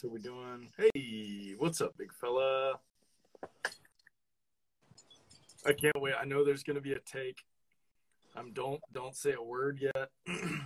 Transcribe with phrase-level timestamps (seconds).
[0.00, 0.70] So we doing?
[0.78, 2.78] Hey, what's up, big fella?
[5.66, 6.14] I can't wait.
[6.18, 7.36] I know there's gonna be a take.
[8.34, 10.08] Um, don't don't say a word yet.
[10.26, 10.62] I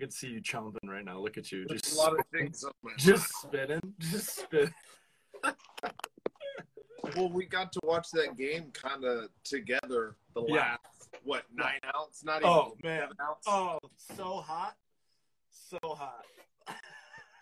[0.00, 1.18] can see you chomping right now.
[1.18, 2.64] Look at you, just a lot of things.
[2.96, 4.72] just spitting, just spitting.
[7.16, 10.16] Well, we got to watch that game kind of together.
[10.34, 10.54] The Yeah.
[10.56, 12.24] last what nine outs?
[12.24, 13.08] Not oh, even Oh man,
[13.46, 14.76] oh so hot,
[15.50, 16.24] so hot.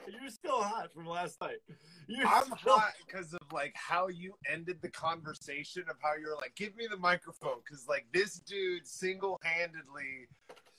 [0.08, 1.58] You're still hot from last night.
[2.06, 6.36] You're I'm still- hot because of like how you ended the conversation of how you're
[6.36, 10.28] like, give me the microphone because like this dude single handedly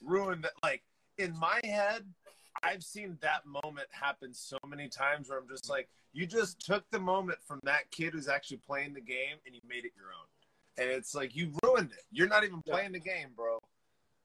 [0.02, 0.52] ruined that.
[0.62, 0.82] Like
[1.18, 2.06] in my head,
[2.62, 6.84] I've seen that moment happen so many times where I'm just like, you just took
[6.90, 10.08] the moment from that kid who's actually playing the game and you made it your
[10.08, 10.26] own,
[10.82, 12.04] and it's like you ruined it.
[12.10, 13.58] You're not even playing the game, bro.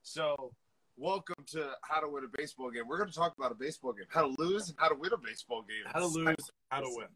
[0.04, 0.52] So.
[0.96, 2.84] Welcome to how to win a baseball game.
[2.88, 5.12] We're going to talk about a baseball game, how to lose and how to win
[5.12, 5.92] a baseball game.
[5.92, 7.08] how to lose, how to win.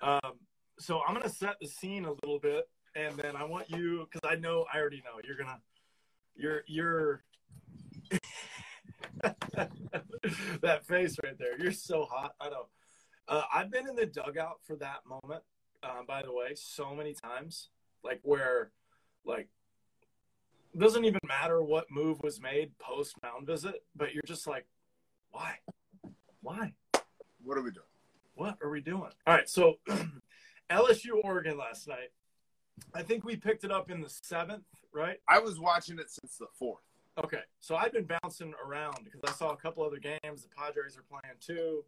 [0.00, 0.34] Um,
[0.78, 4.28] so I'm gonna set the scene a little bit, and then I want you because
[4.28, 5.58] I know I already know you're gonna,
[6.36, 7.24] you're you're
[10.62, 11.58] that face right there.
[11.60, 12.34] You're so hot.
[12.40, 12.66] I know.
[13.26, 15.42] Uh, I've been in the dugout for that moment.
[15.82, 17.68] Uh, by the way, so many times,
[18.02, 18.70] like where,
[19.24, 19.48] like,
[20.76, 24.66] doesn't even matter what move was made post mound visit, but you're just like,
[25.30, 25.56] why,
[26.40, 26.72] why?
[27.42, 27.84] What are we doing?
[28.38, 29.10] what are we doing?
[29.26, 29.78] All right, so
[30.70, 32.10] LSU Oregon last night.
[32.94, 34.64] I think we picked it up in the seventh,
[34.94, 35.18] right?
[35.28, 36.84] I was watching it since the fourth.
[37.24, 40.42] Okay, so I've been bouncing around because I saw a couple other games.
[40.42, 41.84] The Padres are playing too,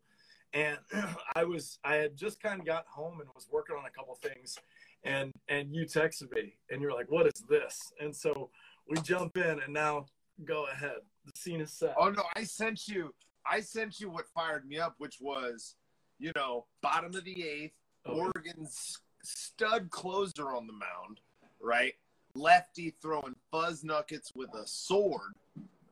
[0.53, 0.79] and
[1.37, 4.15] I was I had just kind of got home and was working on a couple
[4.17, 4.59] things,
[5.05, 8.51] and and you texted me and you're like, "What is this?" And so
[8.89, 10.07] we jump in and now
[10.45, 10.99] go ahead.
[11.25, 11.95] The scene is set.
[11.97, 13.15] Oh no, I sent you.
[13.49, 15.77] I sent you what fired me up, which was,
[16.19, 17.73] you know, bottom of the eighth,
[18.07, 21.21] Oh, Oregon's stud closer on the mound,
[21.61, 21.95] right?
[22.35, 25.35] Lefty throwing fuzz nuggets with a sword,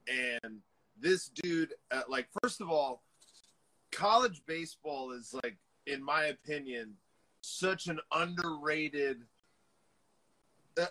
[0.09, 0.61] and
[1.01, 3.03] this dude, uh, like, first of all,
[3.93, 6.95] college baseball is like, in my opinion,
[7.41, 9.23] such an underrated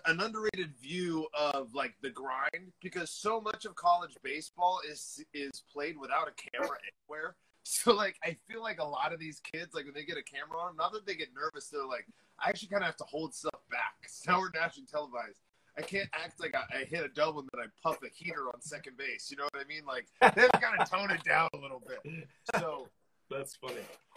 [0.04, 5.62] an underrated view of like the grind because so much of college baseball is is
[5.72, 6.76] played without a camera
[7.08, 7.36] anywhere.
[7.62, 10.22] So like I feel like a lot of these kids like when they get a
[10.22, 12.06] camera on them, not that they get nervous, they're like
[12.38, 13.94] I actually kind of have to hold stuff back.
[14.08, 15.40] So we're nationally televised.
[15.78, 18.48] I can't act like I, I hit a double and then I puff a heater
[18.52, 19.30] on second base.
[19.30, 19.82] You know what I mean?
[19.86, 22.26] Like they have got to tone it down a little bit.
[22.58, 22.88] So
[23.30, 23.74] That's funny.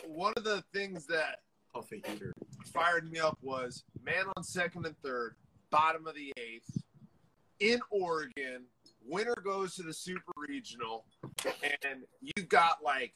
[0.08, 1.38] one of the things that
[1.76, 2.34] Off a heater.
[2.74, 5.36] fired me up was man on second and third,
[5.70, 6.82] bottom of the eighth,
[7.60, 8.64] in Oregon.
[9.08, 11.06] Winner goes to the super regional,
[11.84, 13.14] and you got like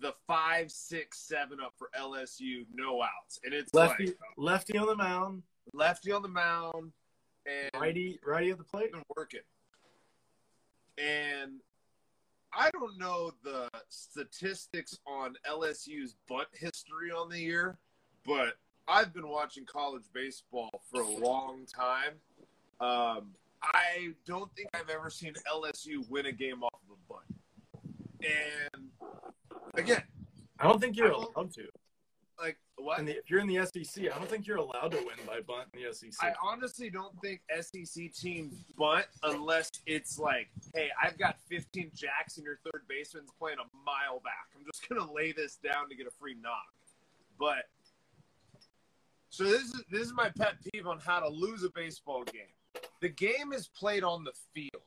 [0.00, 4.86] the five, six, seven up for LSU, no outs, and it's Lefty, like lefty on
[4.86, 5.42] the mound,
[5.74, 6.92] lefty on the mound
[7.48, 8.92] and righty, righty at the plate.
[8.92, 9.40] been working.
[10.98, 11.60] And
[12.52, 17.78] I don't know the statistics on LSU's bunt history on the year,
[18.26, 18.54] but
[18.86, 22.14] I've been watching college baseball for a long time.
[22.80, 23.28] Um,
[23.62, 28.24] I don't think I've ever seen LSU win a game off of a bunt.
[28.72, 28.88] And
[29.74, 30.02] again,
[30.58, 31.68] I don't think you're allowed to.
[32.80, 33.04] What?
[33.04, 35.68] The, if you're in the SEC, I don't think you're allowed to win by bunt
[35.74, 36.12] in the SEC.
[36.20, 42.36] I honestly don't think SEC teams bunt unless it's like, hey, I've got 15 jacks
[42.36, 44.48] and your third baseman's playing a mile back.
[44.56, 46.72] I'm just gonna lay this down to get a free knock.
[47.38, 47.64] But
[49.30, 52.82] so this is this is my pet peeve on how to lose a baseball game.
[53.00, 54.82] The game is played on the field.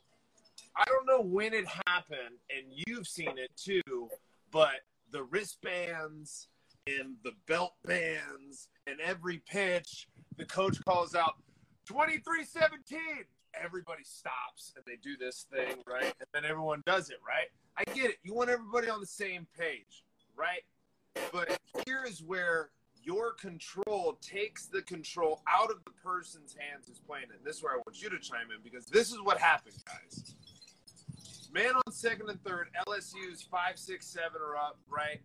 [0.75, 4.09] I don't know when it happened, and you've seen it too,
[4.51, 4.81] but
[5.12, 6.47] the wristbands
[6.88, 11.36] and the belt bands and every pitch, the coach calls out
[11.86, 13.00] 23 17.
[13.53, 16.14] Everybody stops and they do this thing, right?
[16.19, 17.47] And then everyone does it, right?
[17.78, 18.18] I get it.
[18.24, 20.04] You want everybody on the same page,
[20.36, 20.62] right?
[21.31, 22.69] But here's where
[23.04, 27.38] your control takes the control out of the person's hands who's playing it.
[27.38, 29.75] And this is where I want you to chime in because this is what happened,
[29.86, 30.36] guys.
[31.54, 35.19] Man on second and third, LSU's five, six, seven are up, right?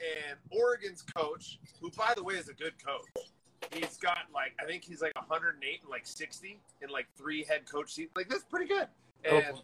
[0.00, 3.26] And Oregon's coach, who by the way is a good coach,
[3.72, 7.70] he's got like I think he's like 108 and like 60 in like three head
[7.70, 8.12] coach seats.
[8.16, 8.88] Like that's pretty good.
[9.30, 9.60] Oh, and Oh.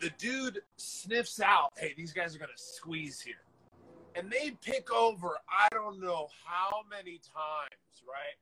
[0.00, 3.40] the dude sniffs out, hey, these guys are gonna squeeze here.
[4.14, 8.36] And they pick over, I don't know how many times, right?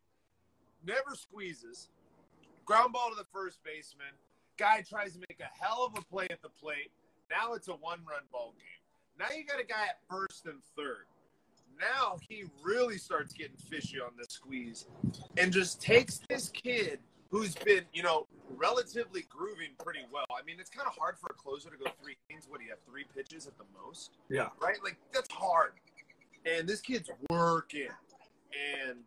[0.87, 1.88] Never squeezes.
[2.64, 4.06] Ground ball to the first baseman.
[4.56, 6.90] Guy tries to make a hell of a play at the plate.
[7.31, 8.84] Now it's a one run ball game.
[9.19, 11.06] Now you got a guy at first and third.
[11.78, 14.87] Now he really starts getting fishy on the squeeze
[15.37, 17.00] and just takes this kid
[17.31, 18.26] who's been, you know,
[18.56, 20.26] relatively grooving pretty well.
[20.31, 22.46] I mean, it's kind of hard for a closer to go three innings.
[22.49, 22.78] What do you have?
[22.88, 24.12] Three pitches at the most?
[24.28, 24.49] Yeah.
[24.61, 24.76] Right?
[24.84, 25.72] Like, that's hard.
[26.46, 27.88] And this kid's working.
[28.81, 28.99] And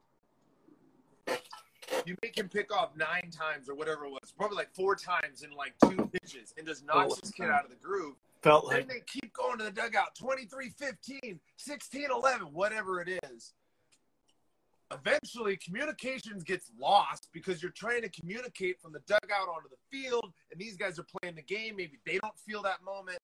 [2.06, 5.44] you make him pick off nine times or whatever it was, probably like four times
[5.44, 8.16] in like two pitches, and just knocks Oh, this kid out of the groove.
[8.42, 13.54] Felt like they keep going to the dugout 23 15, 16 11, whatever it is.
[14.92, 20.32] Eventually, communications gets lost because you're trying to communicate from the dugout onto the field,
[20.52, 21.76] and these guys are playing the game.
[21.76, 23.20] Maybe they don't feel that moment.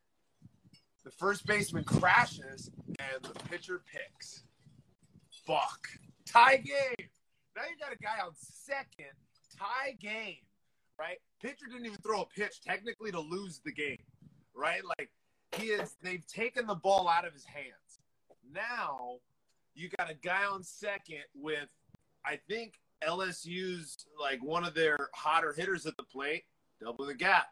[1.05, 4.43] The first baseman crashes, and the pitcher picks.
[5.45, 5.87] Fuck.
[6.25, 7.07] Tie game.
[7.55, 9.13] Now you got a guy on second,
[9.57, 10.37] tie game,
[10.99, 11.17] right?
[11.41, 13.99] Pitcher didn't even throw a pitch technically to lose the game,
[14.55, 14.81] right?
[14.97, 15.09] Like
[15.57, 17.99] he is, they've taken the ball out of his hands.
[18.53, 19.17] Now
[19.75, 21.69] you got a guy on second with,
[22.25, 26.43] I think LSU's like one of their hotter hitters at the plate,
[26.81, 27.47] double the gap.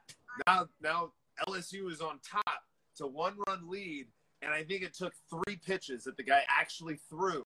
[0.48, 1.12] Now, now
[1.48, 2.63] LSU is on top
[2.98, 4.07] to one run lead,
[4.42, 7.44] and I think it took three pitches that the guy actually threw,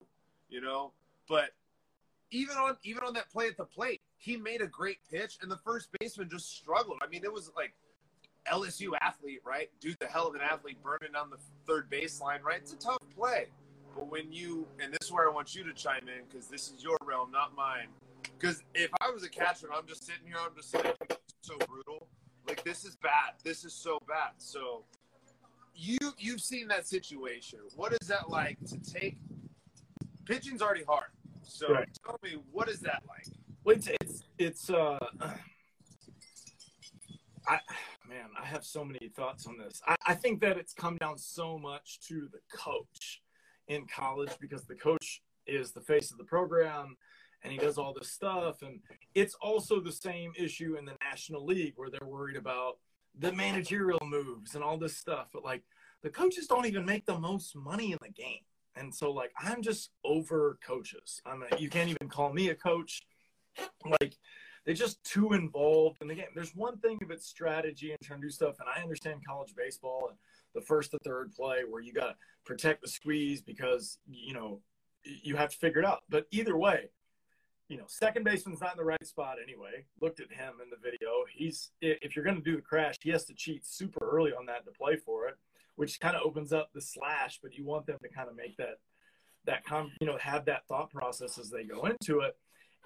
[0.49, 0.91] you know.
[1.27, 1.49] But
[2.31, 5.49] even on even on that play at the plate, he made a great pitch, and
[5.49, 6.99] the first baseman just struggled.
[7.01, 7.73] I mean, it was like
[8.51, 9.69] LSU athlete, right?
[9.79, 11.37] Dude, the hell of an athlete burning down the
[11.67, 12.57] third baseline, right?
[12.57, 13.47] It's a tough play.
[13.95, 16.69] But when you, and this is where I want you to chime in because this
[16.69, 17.87] is your realm, not mine.
[18.37, 21.57] Because if I was a catcher and I'm just sitting here, I'm just like, so
[21.67, 22.07] brutal.
[22.47, 23.33] Like this is bad.
[23.43, 24.31] This is so bad.
[24.37, 24.83] So
[25.75, 27.59] you you've seen that situation.
[27.75, 29.17] What is that like to take?
[30.25, 31.09] Pitching's already hard.
[31.43, 31.87] So Right.
[32.05, 33.27] tell me, what is that like?
[33.63, 34.99] Well, it's it's it's uh
[37.47, 37.59] I
[38.15, 39.81] man, I have so many thoughts on this.
[39.85, 43.21] I, I think that it's come down so much to the coach
[43.67, 46.95] in college because the coach is the face of the program
[47.43, 48.61] and he does all this stuff.
[48.61, 48.79] And
[49.15, 52.77] it's also the same issue in the national league where they're worried about
[53.19, 55.27] the managerial moves and all this stuff.
[55.33, 55.63] But like
[56.01, 58.43] the coaches don't even make the most money in the game.
[58.77, 61.21] And so like i'm just over coaches.
[61.25, 63.01] I'm a, you can't even call me a coach.
[63.99, 64.15] Like
[64.65, 66.25] they're just too involved in the game.
[66.33, 69.53] There's one thing if it's strategy and trying to do stuff, and I understand college
[69.55, 70.17] baseball and
[70.55, 72.15] the first to third play where you got to
[72.45, 74.61] protect the squeeze because you know
[75.03, 76.01] you have to figure it out.
[76.09, 76.89] But either way,
[77.67, 79.85] you know, second baseman's not in the right spot anyway.
[80.01, 81.09] Looked at him in the video.
[81.31, 84.47] He's if you're going to do the crash, he has to cheat super early on
[84.47, 85.35] that to play for it,
[85.75, 87.39] which kind of opens up the slash.
[87.41, 88.79] But you want them to kind of make that
[89.45, 92.35] that com you know have that thought process as they go into it,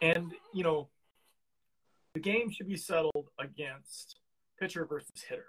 [0.02, 0.90] and you know
[2.20, 4.18] the game should be settled against
[4.60, 5.46] pitcher versus hitter.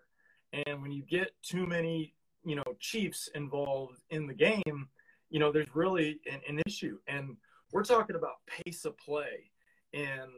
[0.52, 2.14] And when you get too many,
[2.44, 4.88] you know, chiefs involved in the game,
[5.30, 6.98] you know, there's really an, an issue.
[7.08, 7.36] And
[7.72, 9.50] we're talking about pace of play.
[9.92, 10.30] And,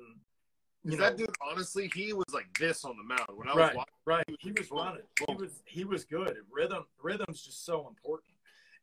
[0.84, 3.58] you know, that dude, honestly, he was like this on the mound when I was
[3.58, 3.92] right, watching.
[4.06, 4.24] right.
[4.40, 5.02] He was Boom, running.
[5.28, 6.36] He was he was good.
[6.50, 8.34] Rhythm rhythm's just so important.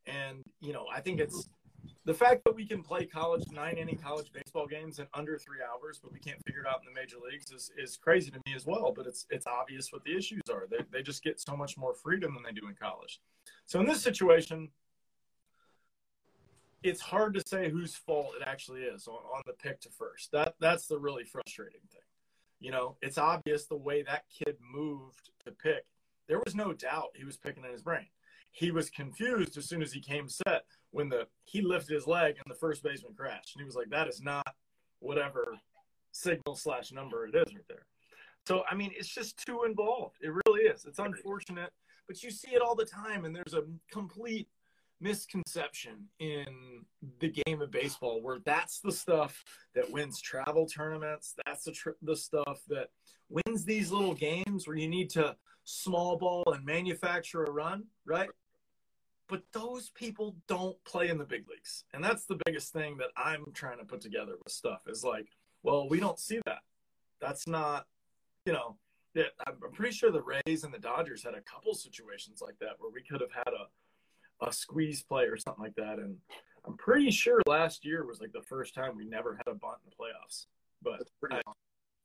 [0.06, 1.59] And you know, I think it's mm-hmm.
[2.04, 5.58] The fact that we can play college nine inning college baseball games in under three
[5.60, 8.40] hours, but we can't figure it out in the major leagues is, is crazy to
[8.46, 8.92] me as well.
[8.94, 10.66] But it's it's obvious what the issues are.
[10.70, 13.20] They they just get so much more freedom than they do in college.
[13.66, 14.70] So in this situation,
[16.82, 20.32] it's hard to say whose fault it actually is on, on the pick to first.
[20.32, 22.00] That that's the really frustrating thing.
[22.60, 25.84] You know, it's obvious the way that kid moved to pick.
[26.28, 28.06] There was no doubt he was picking in his brain.
[28.52, 32.36] He was confused as soon as he came set when the he lifted his leg
[32.42, 33.54] and the first baseman crashed.
[33.54, 34.46] And he was like, that is not
[35.00, 35.56] whatever
[36.12, 37.86] signal slash number it is right there.
[38.46, 40.16] So I mean, it's just too involved.
[40.20, 40.84] It really is.
[40.84, 41.70] It's unfortunate,
[42.06, 44.48] but you see it all the time, and there's a complete
[45.00, 46.44] misconception in
[47.20, 49.42] the game of baseball where that's the stuff
[49.74, 51.34] that wins travel tournaments.
[51.46, 52.88] That's the tr- the stuff that
[53.28, 58.28] wins these little games where you need to small ball and manufacture a run, right?
[59.30, 63.10] But those people don't play in the big leagues, and that's the biggest thing that
[63.16, 64.82] I'm trying to put together with stuff.
[64.86, 65.28] Is like,
[65.62, 66.58] well, we don't see that.
[67.20, 67.86] That's not,
[68.44, 68.76] you know.
[69.16, 72.92] I'm pretty sure the Rays and the Dodgers had a couple situations like that where
[72.92, 73.66] we could have had a
[74.46, 75.98] a squeeze play or something like that.
[75.98, 76.16] And
[76.66, 79.78] I'm pretty sure last year was like the first time we never had a bunt
[79.84, 80.46] in the playoffs.
[80.82, 81.40] But I,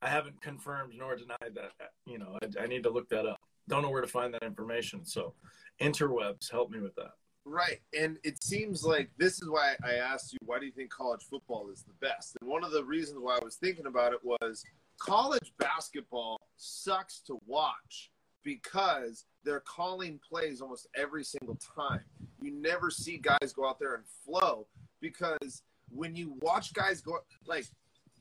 [0.01, 1.91] I haven't confirmed nor denied that.
[2.05, 3.39] You know, I, I need to look that up.
[3.67, 5.05] Don't know where to find that information.
[5.05, 5.33] So
[5.81, 7.11] interwebs help me with that.
[7.45, 7.79] Right.
[7.97, 11.23] And it seems like this is why I asked you, why do you think college
[11.29, 12.35] football is the best?
[12.41, 14.63] And one of the reasons why I was thinking about it was
[14.97, 18.11] college basketball sucks to watch
[18.43, 22.01] because they're calling plays almost every single time.
[22.41, 24.67] You never see guys go out there and flow
[25.01, 27.65] because when you watch guys go like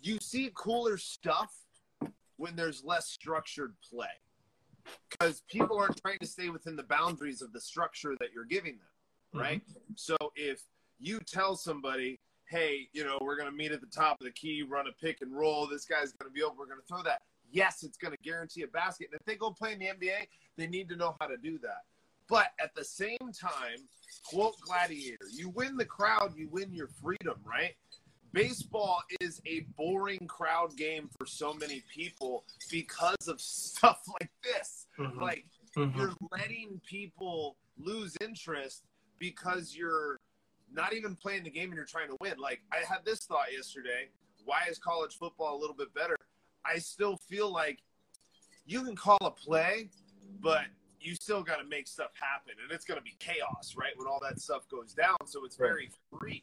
[0.02, 1.54] you see cooler stuff
[2.36, 4.06] when there's less structured play
[5.10, 8.72] because people aren't trying to stay within the boundaries of the structure that you're giving
[8.72, 9.60] them right?
[9.60, 9.92] Mm-hmm.
[9.96, 10.62] so if
[11.00, 14.32] you tell somebody hey you know we're going to meet at the top of the
[14.32, 16.86] key run a pick and roll this guy's going to be over we're going to
[16.86, 19.08] throw that yes it's going to guarantee a basket.
[19.10, 20.26] And if they go play in the nba
[20.56, 21.82] they need to know how to do that.
[22.28, 23.78] But at the same time
[24.24, 27.74] quote gladiator you win the crowd you win your freedom right
[28.34, 34.86] baseball is a boring crowd game for so many people because of stuff like this.
[34.98, 35.22] Mm-hmm.
[35.22, 35.98] Like mm-hmm.
[35.98, 38.82] you're letting people lose interest
[39.18, 40.18] because you're
[40.72, 42.34] not even playing the game and you're trying to win.
[42.38, 44.08] Like I had this thought yesterday.
[44.44, 46.16] Why is college football a little bit better?
[46.66, 47.78] I still feel like
[48.66, 49.88] you can call a play,
[50.40, 50.64] but
[51.00, 53.92] you still got to make stuff happen and it's going to be chaos, right?
[53.96, 55.16] When all that stuff goes down.
[55.26, 56.42] So it's very free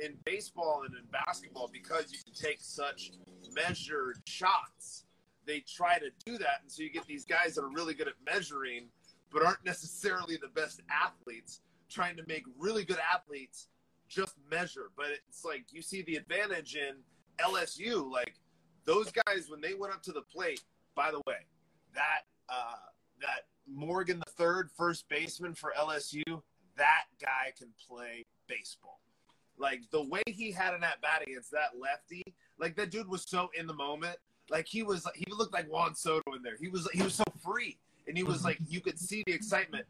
[0.00, 3.12] in baseball and in basketball because you can take such
[3.54, 5.04] measured shots.
[5.46, 8.08] They try to do that, and so you get these guys that are really good
[8.08, 8.88] at measuring,
[9.32, 11.60] but aren't necessarily the best athletes.
[11.88, 13.68] Trying to make really good athletes
[14.08, 16.96] just measure, but it's like you see the advantage in
[17.40, 18.10] LSU.
[18.10, 18.34] Like
[18.84, 20.60] those guys when they went up to the plate.
[20.94, 21.46] By the way,
[21.94, 22.74] that uh,
[23.20, 26.42] that Morgan the third, first baseman for LSU,
[26.76, 29.00] that guy can play baseball.
[29.60, 32.22] Like the way he had an at bat against that lefty,
[32.58, 34.16] like that dude was so in the moment.
[34.48, 36.56] Like he was, he looked like Juan Soto in there.
[36.58, 39.84] He was, he was so free, and he was like, you could see the excitement.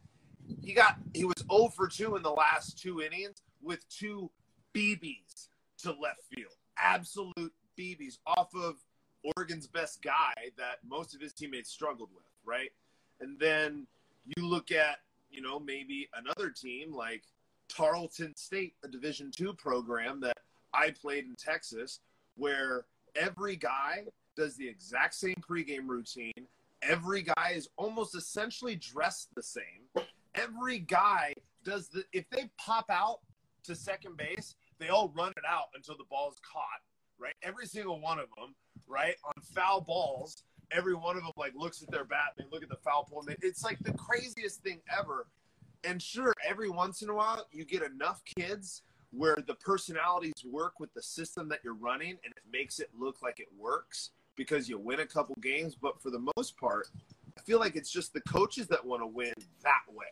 [0.61, 4.31] He got, he was 0 for 2 in the last two innings with two
[4.75, 5.49] BBs
[5.83, 8.77] to left field, absolute BBs off of
[9.37, 12.71] Oregon's best guy that most of his teammates struggled with, right?
[13.21, 13.87] And then
[14.25, 14.99] you look at,
[15.31, 17.23] you know, maybe another team like
[17.75, 20.39] Tarleton State, a Division two program that
[20.75, 22.01] I played in Texas,
[22.37, 22.85] where
[23.17, 24.05] every guy
[24.37, 26.47] does the exact same pregame routine.
[26.83, 30.05] Every guy is almost essentially dressed the same.
[30.35, 31.35] Every guy
[31.65, 33.21] does the if they pop out
[33.65, 36.81] to second base, they all run it out until the ball is caught.
[37.19, 38.55] Right, every single one of them.
[38.89, 42.51] Right on foul balls, every one of them like looks at their bat and they
[42.51, 43.21] look at the foul pole.
[43.21, 45.27] And they, it's like the craziest thing ever
[45.85, 48.83] and sure, every once in a while you get enough kids
[49.13, 53.23] where the personalities work with the system that you're running and it makes it look
[53.23, 55.75] like it works because you win a couple games.
[55.75, 56.89] But for the most part,
[57.37, 60.07] I feel like it's just the coaches that want to win that way.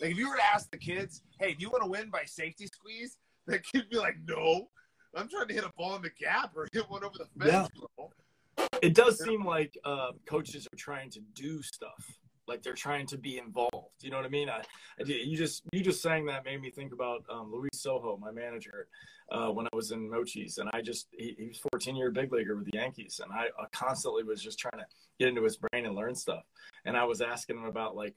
[0.00, 2.24] Like if you were to ask the kids, hey, do you want to win by
[2.24, 3.16] safety squeeze?
[3.48, 4.70] That kid be like, no,
[5.14, 7.68] I'm trying to hit a ball in the gap or hit one over the fence.
[7.98, 8.68] Yeah.
[8.82, 13.18] It does seem like uh, coaches are trying to do stuff like they're trying to
[13.18, 14.02] be involved.
[14.02, 14.48] You know what I mean?
[14.48, 14.58] I,
[15.00, 18.30] I you just you just saying that made me think about um, Luis Sojo, my
[18.30, 18.88] manager,
[19.30, 22.32] uh, when I was in Mochis, and I just he, he was 14 year big
[22.32, 24.86] leaguer with the Yankees, and I, I constantly was just trying to
[25.18, 26.44] get into his brain and learn stuff,
[26.84, 28.14] and I was asking him about like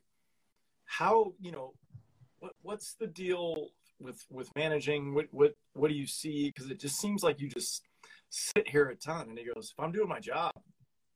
[0.86, 1.74] how you know
[2.40, 3.70] what what's the deal
[4.00, 7.50] with with managing what what what do you see because it just seems like you
[7.50, 7.84] just
[8.30, 10.52] sit here a ton and he goes if i'm doing my job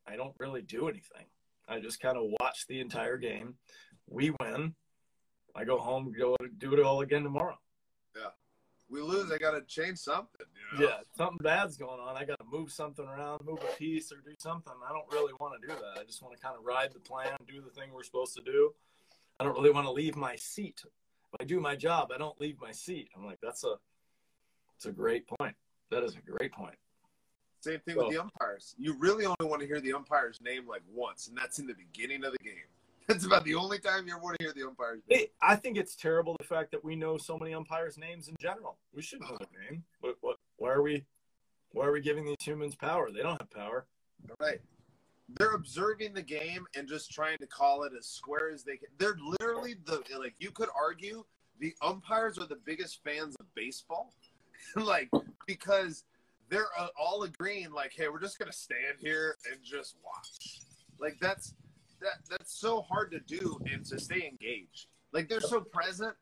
[0.07, 1.25] i don't really do anything
[1.67, 3.55] I just kind of watch the entire game.
[4.09, 4.75] We win.
[5.55, 7.57] I go home, go do it all again tomorrow.
[8.15, 8.29] Yeah.
[8.89, 10.45] We lose, I got to change something.
[10.73, 10.87] You know?
[10.87, 12.15] Yeah, something bad's going on.
[12.15, 14.73] I got to move something around, move a piece, or do something.
[14.87, 16.01] I don't really want to do that.
[16.01, 18.41] I just want to kind of ride the plan, do the thing we're supposed to
[18.43, 18.73] do.
[19.39, 20.81] I don't really want to leave my seat.
[20.85, 23.09] If I do my job, I don't leave my seat.
[23.15, 23.75] I'm like, that's a,
[24.71, 25.55] that's a great point.
[25.89, 26.75] That is a great point.
[27.63, 28.75] Same thing with the umpires.
[28.77, 31.73] You really only want to hear the umpire's name like once, and that's in the
[31.73, 32.67] beginning of the game.
[33.07, 35.23] That's about the only time you ever want to hear the umpire's name.
[35.23, 38.35] It, I think it's terrible the fact that we know so many umpires' names in
[38.39, 38.77] general.
[38.95, 39.83] We should know their name.
[39.99, 41.03] What, what, why are we
[41.73, 43.11] why are we giving these humans power?
[43.11, 43.85] They don't have power.
[44.29, 44.61] All right.
[45.37, 48.87] They're observing the game and just trying to call it as square as they can.
[48.97, 51.25] They're literally the like you could argue
[51.59, 54.13] the umpires are the biggest fans of baseball.
[54.77, 55.09] like
[55.45, 56.05] because
[56.53, 60.59] they're uh, all agreeing like, hey, we're just gonna stand here and just watch.
[60.99, 61.55] Like that's
[61.99, 64.87] that that's so hard to do and to stay engaged.
[65.11, 66.13] Like they're so present.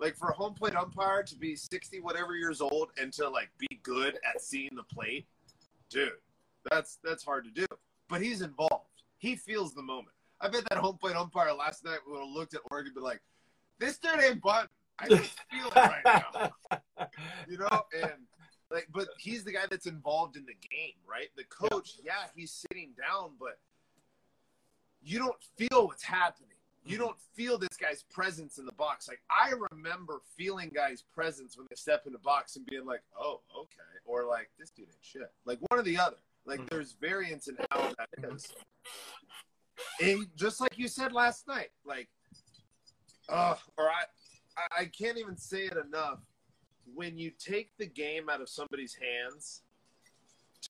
[0.00, 3.50] Like for a home plate umpire to be sixty whatever years old and to like
[3.58, 5.26] be good at seeing the plate,
[5.90, 6.12] dude,
[6.70, 7.66] that's that's hard to do.
[8.08, 9.02] But he's involved.
[9.18, 10.14] He feels the moment.
[10.40, 13.00] I bet that home plate umpire last night would have looked at Oregon and be
[13.02, 13.20] like,
[13.78, 14.68] "This dude ain't button.
[14.98, 17.06] I just feel it right now."
[17.48, 18.12] you know, and
[18.74, 21.28] like, but he's the guy that's involved in the game, right?
[21.36, 23.58] The coach, yeah, yeah he's sitting down, but
[25.02, 26.50] you don't feel what's happening.
[26.86, 29.08] you don't feel this guy's presence in the box.
[29.08, 33.00] Like I remember feeling guys' presence when they step in the box and being like,
[33.18, 36.18] "Oh, okay," or like, "This dude ain't shit." Like one or the other.
[36.44, 36.68] Like Mhm.
[36.68, 38.52] there's variance in how that is.
[40.02, 42.08] And just like you said last night, like,
[43.30, 44.08] uh, or I-
[44.70, 46.20] I can't even say it enough.
[46.94, 49.62] When you take the game out of somebody's hands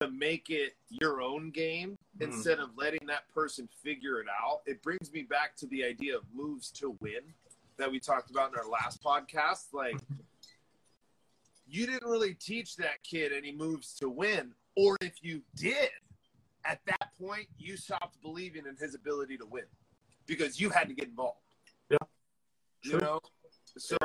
[0.00, 2.22] to make it your own game Mhm.
[2.22, 6.16] instead of letting that person figure it out, it brings me back to the idea
[6.16, 7.34] of moves to win
[7.76, 9.72] that we talked about in our last podcast.
[9.72, 9.96] Like,
[11.66, 15.90] you didn't really teach that kid any moves to win, or if you did,
[16.64, 19.66] at that point, you stopped believing in his ability to win
[20.26, 21.40] because you had to get involved.
[21.90, 21.98] Yeah.
[22.82, 23.20] You know?
[23.76, 23.96] So.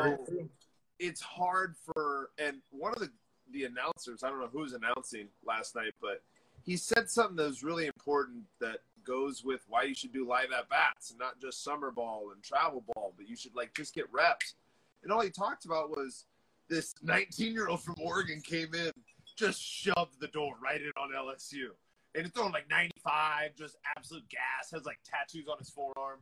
[0.99, 3.09] It's hard for and one of the
[3.51, 6.21] the announcers, I don't know who was announcing last night, but
[6.63, 10.51] he said something that was really important that goes with why you should do live
[10.55, 13.95] at bats and not just summer ball and travel ball, but you should like just
[13.95, 14.55] get reps.
[15.03, 16.25] And all he talked about was
[16.69, 18.91] this 19 year old from Oregon came in,
[19.35, 21.69] just shoved the door right in on LSU.
[22.15, 26.19] And he's throwing like 95, just absolute gas, has like tattoos on his forearm.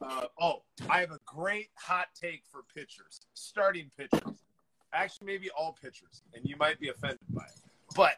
[0.00, 4.44] Uh, oh, I have a great hot take for pitchers, starting pitchers.
[4.92, 7.60] Actually, maybe all pitchers, and you might be offended by it.
[7.96, 8.16] But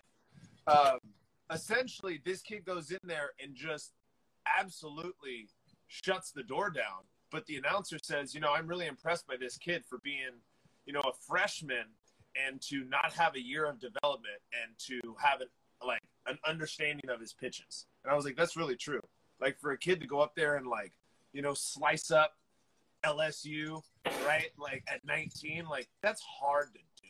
[0.66, 0.98] um,
[1.50, 3.92] essentially, this kid goes in there and just
[4.58, 5.48] absolutely
[5.86, 7.04] shuts the door down.
[7.30, 10.40] But the announcer says, you know, I'm really impressed by this kid for being,
[10.84, 11.86] you know, a freshman
[12.36, 15.48] and to not have a year of development and to have an,
[15.84, 17.86] like an understanding of his pitches.
[18.04, 19.00] And I was like, that's really true.
[19.40, 20.92] Like for a kid to go up there and like,
[21.36, 22.32] you know, slice up
[23.04, 23.82] LSU,
[24.26, 24.48] right?
[24.56, 27.08] Like at 19, like that's hard to do.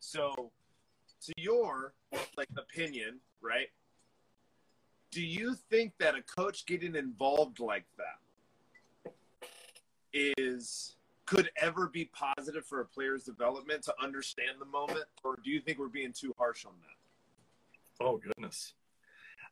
[0.00, 0.50] So,
[1.26, 1.94] to your
[2.36, 3.68] like opinion, right?
[5.12, 9.12] Do you think that a coach getting involved like that
[10.36, 10.96] is
[11.26, 15.60] could ever be positive for a player's development to understand the moment, or do you
[15.60, 18.04] think we're being too harsh on that?
[18.04, 18.72] Oh goodness.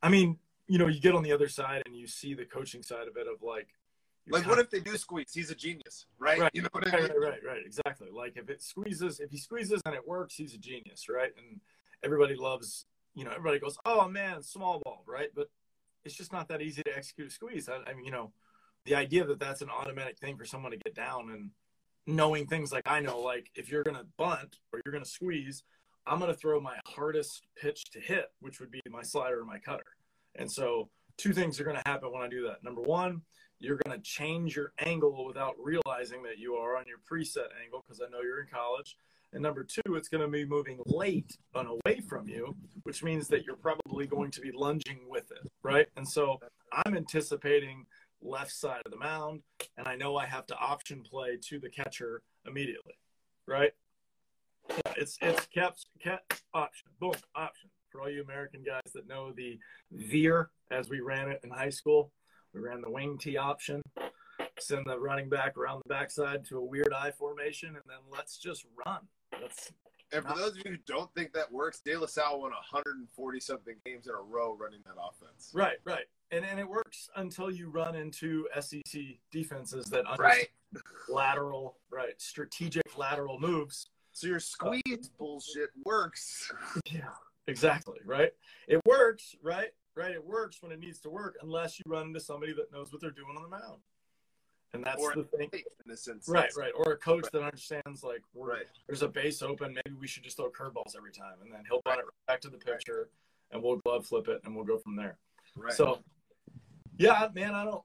[0.02, 2.82] I mean, you know, you get on the other side and you see the coaching
[2.82, 3.68] side of it of like
[4.30, 5.32] Like, what if they do squeeze?
[5.32, 6.38] He's a genius, right?
[6.38, 6.50] Right.
[6.54, 7.20] You know what I right, mean?
[7.20, 8.08] right, right, right, exactly.
[8.12, 11.32] Like if it squeezes, if he squeezes and it works, he's a genius, right?
[11.36, 11.60] And
[12.02, 15.28] everybody loves, you know, everybody goes, "Oh man, small ball," right?
[15.34, 15.48] But
[16.04, 17.68] it's just not that easy to execute a squeeze.
[17.68, 18.32] I, I mean, you know,
[18.84, 21.50] the idea that that's an automatic thing for someone to get down and
[22.06, 25.62] knowing things like I know, like if you're gonna bunt or you're gonna squeeze,
[26.06, 29.58] I'm gonna throw my hardest pitch to hit, which would be my slider or my
[29.58, 29.84] cutter.
[30.36, 32.64] And so, two things are gonna happen when I do that.
[32.64, 33.22] Number one,
[33.60, 37.84] you're going to change your angle without realizing that you are on your preset angle
[37.86, 38.96] because I know you're in college.
[39.32, 43.28] And number two, it's going to be moving late and away from you, which means
[43.28, 45.86] that you're probably going to be lunging with it, right?
[45.96, 46.38] And so
[46.72, 47.84] I'm anticipating
[48.22, 49.42] left side of the mound,
[49.76, 52.94] and I know I have to option play to the catcher immediately,
[53.46, 53.72] right?
[54.70, 59.32] Yeah, it's it's kept kept option, boom, option for all you American guys that know
[59.32, 59.58] the
[59.92, 62.12] veer as we ran it in high school.
[62.54, 63.82] We ran the wing T option,
[64.58, 68.38] send the running back around the backside to a weird eye formation, and then let's
[68.38, 69.00] just run.
[69.40, 69.70] That's
[70.12, 73.40] And for those of you who don't think that works, De La Salle won 140
[73.40, 75.50] something games in a row running that offense.
[75.52, 80.82] right, right, and and it works until you run into SEC defenses that understand Right.
[81.08, 83.86] lateral, right, strategic lateral moves.
[84.12, 86.50] So your squeeze bullshit works.
[86.90, 87.10] Yeah,
[87.46, 88.32] exactly, right.
[88.66, 90.12] It works, right, right.
[90.12, 93.00] It works when it needs to work, unless you run into somebody that knows what
[93.00, 93.80] they're doing on the mound,
[94.72, 95.50] and that's Or the thing.
[95.52, 96.28] in this instance.
[96.28, 96.72] Right, right.
[96.76, 98.66] Or a coach that understands like we're, Right.
[98.86, 101.82] there's a base open, maybe we should just throw curveballs every time, and then he'll
[101.82, 103.10] bunt it right back to the pitcher,
[103.50, 105.18] and we'll glove flip it, and we'll go from there.
[105.56, 105.72] Right.
[105.72, 106.02] So,
[106.98, 107.82] yeah, man, I don't.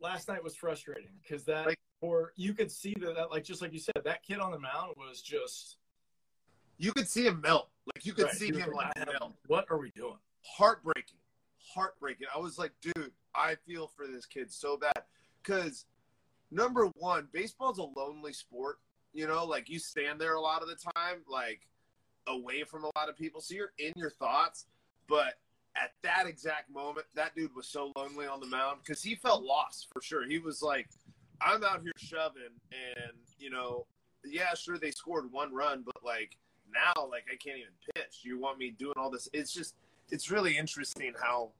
[0.00, 3.60] Last night was frustrating because that, Like- or you could see that, that, like just
[3.60, 5.78] like you said, that kid on the mound was just
[6.76, 7.70] you could see him melt.
[7.92, 9.34] Like you could right, see him like melt.
[9.48, 10.18] What are we doing?
[10.56, 11.18] Heartbreaking.
[11.74, 12.26] Heartbreaking.
[12.34, 15.02] I was like, dude, I feel for this kid so bad.
[15.44, 15.86] Cause
[16.50, 18.78] number one, baseball's a lonely sport.
[19.12, 21.66] You know, like you stand there a lot of the time, like
[22.26, 23.40] away from a lot of people.
[23.40, 24.66] So you're in your thoughts.
[25.08, 25.34] But
[25.76, 29.42] at that exact moment, that dude was so lonely on the mound because he felt
[29.42, 30.26] lost for sure.
[30.26, 30.88] He was like,
[31.40, 33.86] I'm out here shoving, and, you know,
[34.24, 36.36] yeah, sure, they scored one run, but like
[36.74, 38.20] now, like I can't even pitch.
[38.22, 39.28] You want me doing all this?
[39.32, 39.74] It's just,
[40.10, 41.50] it's really interesting how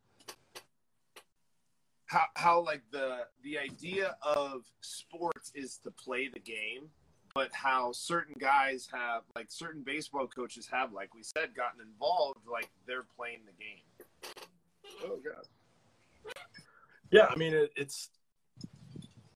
[2.06, 6.88] how how like the the idea of sports is to play the game
[7.34, 12.40] but how certain guys have like certain baseball coaches have like we said gotten involved
[12.50, 14.46] like they're playing the game
[15.04, 15.44] oh god
[17.10, 18.10] Yeah, I mean it, it's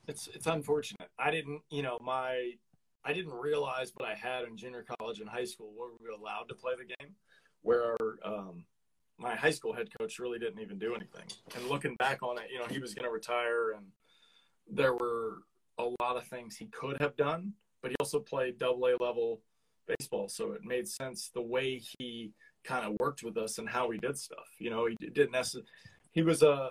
[0.09, 1.09] it's it's unfortunate.
[1.19, 2.53] I didn't, you know, my
[3.05, 6.13] I didn't realize what I had in junior college and high school where we were
[6.13, 7.15] allowed to play the game,
[7.63, 8.65] where our um,
[9.19, 11.25] my high school head coach really didn't even do anything.
[11.55, 13.87] And looking back on it, you know, he was going to retire, and
[14.71, 15.39] there were
[15.79, 19.41] a lot of things he could have done, but he also played double A level
[19.87, 22.33] baseball, so it made sense the way he
[22.65, 24.47] kind of worked with us and how he did stuff.
[24.59, 25.69] You know, he didn't necessarily.
[26.13, 26.71] He was a.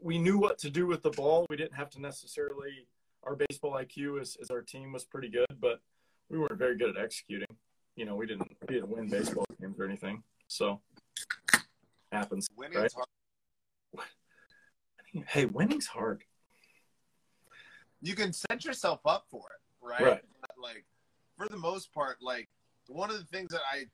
[0.00, 1.46] We knew what to do with the ball.
[1.48, 2.86] We didn't have to necessarily.
[3.24, 5.80] Our baseball IQ as, as our team was pretty good, but
[6.28, 7.46] we weren't very good at executing.
[7.94, 10.22] You know, we didn't we didn't win baseball games or anything.
[10.48, 10.80] So
[12.12, 12.46] happens.
[12.56, 12.92] Winning's right?
[12.94, 14.06] hard.
[15.28, 16.22] Hey, winning's hard.
[18.00, 20.00] You can set yourself up for it, right?
[20.02, 20.22] Right.
[20.60, 20.84] Like,
[21.36, 22.48] for the most part, like
[22.88, 23.84] one of the things that I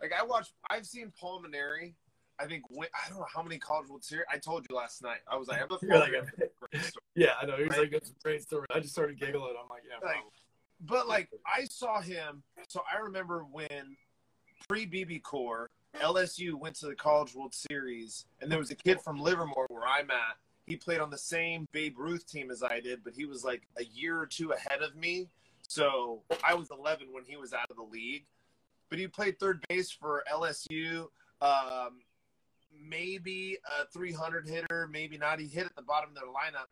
[0.00, 0.52] like, I watched.
[0.70, 1.94] I've seen Paul Mainieri.
[2.40, 4.24] I think win, I don't know how many college World Series.
[4.32, 5.18] I told you last night.
[5.30, 6.80] I was like, I'm a like a-
[7.14, 7.56] Yeah, I know.
[7.58, 7.80] He's Right.
[7.80, 8.66] like, it's a great story.
[8.74, 9.54] I just started giggling.
[9.62, 10.16] I'm like, yeah, Like.
[10.80, 13.96] But like I saw him, so I remember when
[14.68, 15.66] pre BBCOR
[16.00, 19.86] LSU went to the College World Series, and there was a kid from Livermore where
[19.86, 20.36] I'm at.
[20.66, 23.62] He played on the same Babe Ruth team as I did, but he was like
[23.78, 25.28] a year or two ahead of me.
[25.68, 28.24] So I was 11 when he was out of the league.
[28.88, 31.06] But he played third base for LSU.
[31.40, 32.00] Um,
[32.72, 35.40] maybe a 300 hitter, maybe not.
[35.40, 36.68] He hit at the bottom of their lineup.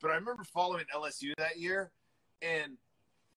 [0.00, 1.90] But I remember following LSU that year,
[2.40, 2.78] and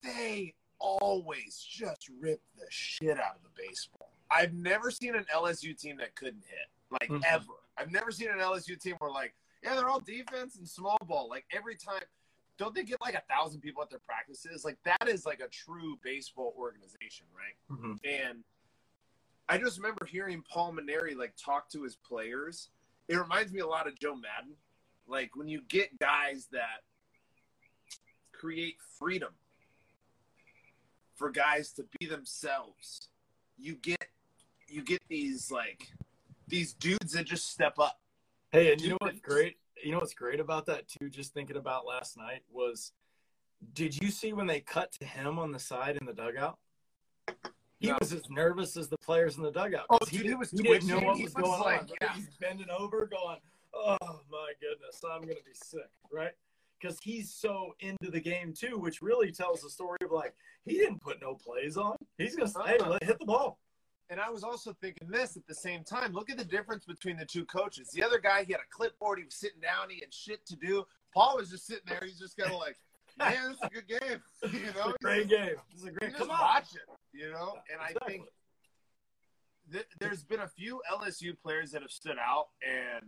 [0.02, 4.13] they always just ripped the shit out of the baseball.
[4.34, 7.24] I've never seen an LSU team that couldn't hit, like Mhm.
[7.26, 7.54] ever.
[7.78, 11.30] I've never seen an LSU team where like, yeah, they're all defense and small ball.
[11.30, 12.04] Like every time,
[12.58, 14.66] don't they get like a thousand people at their practices?
[14.66, 17.58] Like that is like a true baseball organization, right?
[17.70, 18.00] Mhm.
[18.04, 18.44] And
[19.50, 22.70] I just remember hearing Paul Mainieri like talk to his players.
[23.08, 24.58] It reminds me a lot of Joe Maddon.
[25.06, 26.84] Like when you get guys that
[28.32, 29.34] create freedom
[31.16, 33.10] for guys to be themselves,
[33.58, 34.10] you get
[34.74, 35.92] you get these like
[36.48, 38.00] these dudes that just step up.
[38.52, 39.58] Hey, and you know what's great?
[39.84, 41.10] You know what's great about that too?
[41.10, 42.92] Just thinking about last night was,
[43.74, 46.58] did you see when they cut to him on the side in the dugout?
[47.80, 47.98] He No.
[48.00, 49.86] was as nervous as the players in the dugout.
[49.90, 51.88] Oh, dude, he was he didn't know what He was was going like, on.
[51.88, 51.98] right?
[52.02, 52.14] yeah.
[52.16, 53.38] He's bending over, going,
[53.74, 53.98] "Oh
[54.32, 56.32] my goodness, I'm gonna be sick," right?
[56.80, 60.34] Because he's so into the game too, which really tells the story of like
[60.66, 61.96] he didn't put no plays on.
[62.18, 62.90] He's gonna hey, Uh-uh.
[62.92, 63.58] let, hit the ball.
[64.10, 66.14] And I was also thinking this at the same time.
[66.14, 67.90] Look at the difference between the two coaches.
[67.92, 69.18] The other guy, he had a clipboard.
[69.20, 69.90] He was sitting down.
[69.90, 70.86] He had shit to do.
[71.14, 72.02] Paul was just sitting there.
[72.04, 72.78] He's just kind of like,
[73.18, 74.22] man, this is a good game.
[74.54, 75.56] You It's know, a great game.
[75.74, 76.12] It's a great.
[76.12, 76.40] just Come on.
[76.40, 76.82] watch it.
[77.18, 78.26] You know, and I think
[79.72, 83.06] th- there's been a few LSU players that have stood out, and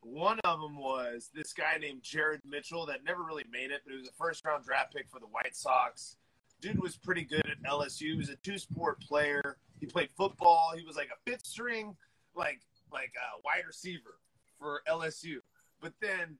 [0.00, 3.92] one of them was this guy named Jared Mitchell that never really made it, but
[3.92, 6.16] he was a first round draft pick for the White Sox.
[6.60, 8.12] Dude was pretty good at LSU.
[8.12, 9.56] He was a two sport player.
[9.80, 10.72] He played football.
[10.76, 11.96] He was like a fifth string,
[12.34, 12.60] like
[12.92, 14.18] like a wide receiver
[14.58, 15.36] for LSU.
[15.80, 16.38] But then,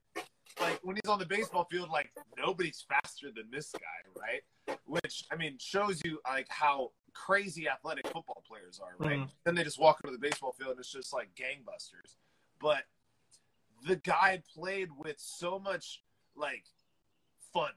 [0.61, 4.20] like when he's on the baseball field, like nobody's faster than this guy,
[4.68, 4.79] right?
[4.87, 9.20] Which I mean shows you like how crazy athletic football players are, right?
[9.20, 9.31] Mhm.
[9.44, 12.16] Then they just walk into the baseball field and it's just like gangbusters.
[12.61, 12.85] But
[13.87, 16.03] the guy played with so much
[16.35, 16.64] like
[17.53, 17.72] fun.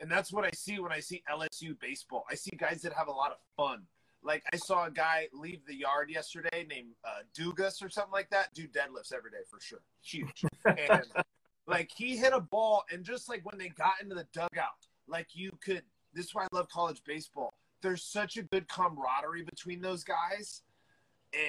[0.00, 2.24] And that's what I see when I see LSU baseball.
[2.30, 3.86] I see guys that have a lot of fun.
[4.24, 8.30] Like I saw a guy leave the yard yesterday named uh, Dugas or something like
[8.30, 8.54] that.
[8.54, 9.82] Do deadlifts every day for sure.
[10.02, 10.44] Huge.
[10.64, 11.04] And
[11.66, 15.28] like he hit a ball and just like when they got into the dugout, like
[15.34, 15.82] you could
[16.14, 17.54] this is why I love college baseball.
[17.82, 20.62] There's such a good camaraderie between those guys.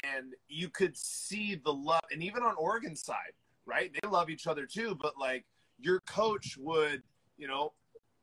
[0.04, 3.34] And you could see the love and even on Oregon side,
[3.66, 3.92] right?
[3.94, 5.46] They love each other too, but like
[5.80, 7.04] your coach would,
[7.38, 7.74] you know,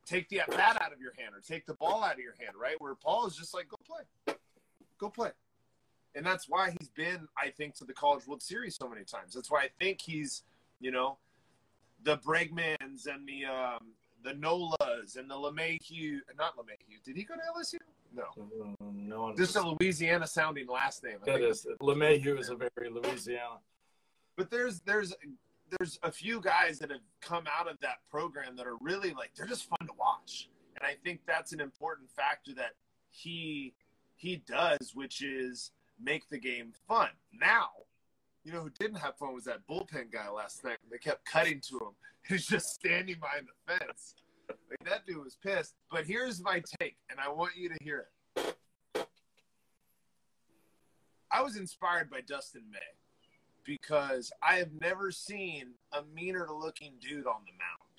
[0.05, 2.57] take the bat out of your hand or take the ball out of your hand,
[2.61, 2.75] right?
[2.81, 4.35] Where Paul is just like, go play,
[5.03, 5.31] go play.
[6.15, 9.35] And that's why he's been, I think, to the College World Series so many times.
[9.35, 10.43] That's why I think he's,
[10.81, 11.17] you know,
[12.05, 13.89] the Bregmans and the um,
[14.23, 16.19] the Nolas and the LeMahieu.
[16.39, 17.03] Not LeMahieu.
[17.05, 17.79] Did he go to LSU?
[18.15, 18.25] No.
[18.39, 19.35] Mm, No.
[19.37, 21.17] Just a Louisiana sounding last name.
[21.27, 23.59] I that is LeMahieu is a very Louisiana.
[24.37, 25.15] But there's there's
[25.79, 29.31] there's a few guys that have come out of that program that are really like
[29.35, 32.73] they're just fun to watch, and I think that's an important factor that
[33.09, 33.73] he
[34.23, 37.09] he does, which is make the game fun.
[37.33, 37.71] Now,
[38.45, 40.79] you know who didn't have fun was that bullpen guy last night.
[40.89, 41.95] They kept cutting to him.
[42.29, 44.15] He's just standing behind the fence.
[44.49, 45.75] Like that dude was pissed.
[45.91, 48.07] But here's my take, and I want you to hear
[48.37, 49.07] it.
[51.33, 52.79] I was inspired by Dustin May
[53.65, 57.91] because I have never seen a meaner looking dude on the mound.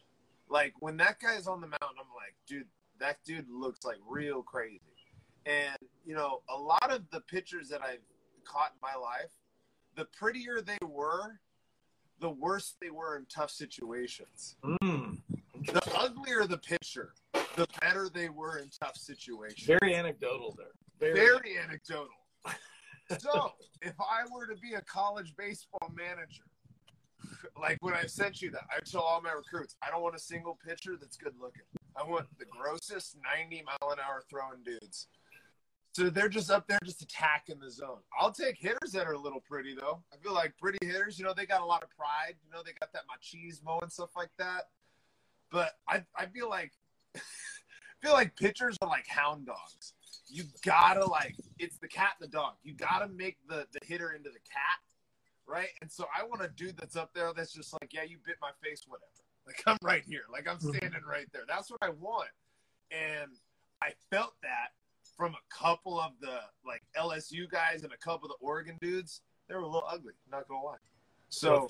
[0.47, 2.67] Like when that guy's on the mound, I'm like, dude,
[2.99, 4.79] that dude looks like real crazy.
[5.45, 7.99] And you know, a lot of the pitchers that I've
[8.45, 9.31] caught in my life,
[9.95, 11.39] the prettier they were,
[12.19, 14.55] the worse they were in tough situations.
[14.63, 15.19] Mm.
[15.65, 17.13] The uglier the pitcher,
[17.55, 19.65] the better they were in tough situations.
[19.65, 20.67] Very anecdotal there.
[20.99, 22.07] Very, Very anecdotal.
[23.19, 26.43] so, if I were to be a college baseball manager,
[27.59, 30.19] like when I sent you that, I tell all my recruits, I don't want a
[30.19, 31.63] single pitcher that's good looking.
[31.95, 35.07] I want the grossest 90 mile an hour throwing dudes.
[35.93, 37.99] So they're just up there just attacking the zone.
[38.19, 40.01] I'll take hitters that are a little pretty though.
[40.11, 42.33] I feel like pretty hitters, you know, they got a lot of pride.
[42.43, 44.69] You know, they got that machismo and stuff like that.
[45.51, 46.71] But I I feel like
[47.15, 47.19] I
[48.01, 49.93] feel like pitchers are like hound dogs.
[50.27, 52.53] You gotta like it's the cat and the dog.
[52.63, 54.79] You gotta make the the hitter into the cat,
[55.45, 55.69] right?
[55.81, 58.37] And so I want a dude that's up there that's just like, yeah, you bit
[58.41, 59.11] my face, whatever.
[59.45, 60.75] Like I'm right here, like I'm mm-hmm.
[60.75, 61.43] standing right there.
[61.47, 62.29] That's what I want,
[62.89, 63.29] and
[63.79, 64.71] I felt that
[65.15, 69.21] from a couple of the like LSU guys and a couple of the Oregon dudes.
[69.47, 70.77] They were a little ugly, not gonna lie.
[71.29, 71.67] So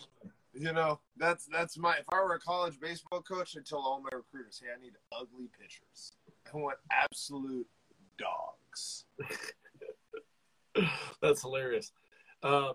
[0.53, 1.95] you know, that's that's my.
[1.97, 4.93] If I were a college baseball coach, I'd tell all my recruiters, "Hey, I need
[5.11, 6.13] ugly pitchers.
[6.53, 7.67] I want absolute
[8.17, 9.05] dogs."
[11.21, 11.91] That's hilarious.
[12.43, 12.73] Um,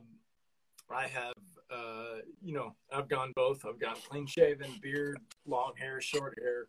[0.90, 1.34] I have,
[1.70, 3.64] uh, you know, I've gone both.
[3.64, 6.66] I've gone clean shaven, beard, long hair, short hair.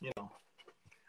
[0.00, 0.30] You know,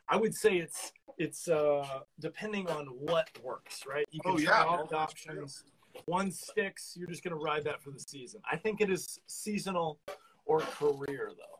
[0.10, 4.06] I would say it's it's uh, depending on what works, right?
[4.12, 4.64] You can Oh, try yeah.
[4.64, 5.64] all the options.
[6.06, 8.42] One sticks, you're just going to ride that for the season.
[8.50, 10.00] I think it is seasonal
[10.46, 11.60] or career, though.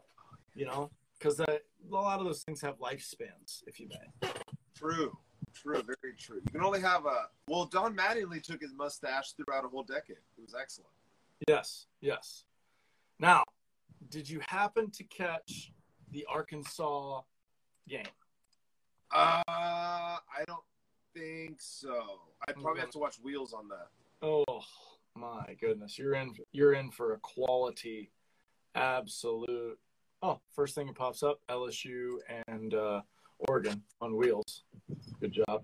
[0.56, 1.60] You know, because a
[1.90, 4.30] lot of those things have lifespans, if you may.
[4.78, 5.18] True,
[5.54, 6.38] true, very true.
[6.38, 7.28] You can only have a.
[7.48, 10.18] Well, Don Mattingly took his mustache throughout a whole decade.
[10.38, 10.92] It was excellent.
[11.48, 12.46] Yes, yes.
[13.20, 13.44] Now,
[14.10, 15.72] did you happen to catch
[16.12, 17.22] the Arkansas
[17.90, 18.04] game?
[19.12, 20.64] Uh, I don't
[21.16, 22.20] think so.
[22.48, 23.88] I probably have to watch Wheels on that.
[24.22, 24.44] Oh
[25.16, 26.34] my goodness, you're in.
[26.52, 28.12] You're in for a quality,
[28.76, 29.78] absolute.
[30.22, 32.18] Oh, first thing that pops up: LSU
[32.48, 33.02] and uh,
[33.48, 34.64] Oregon on wheels.
[35.20, 35.64] Good job.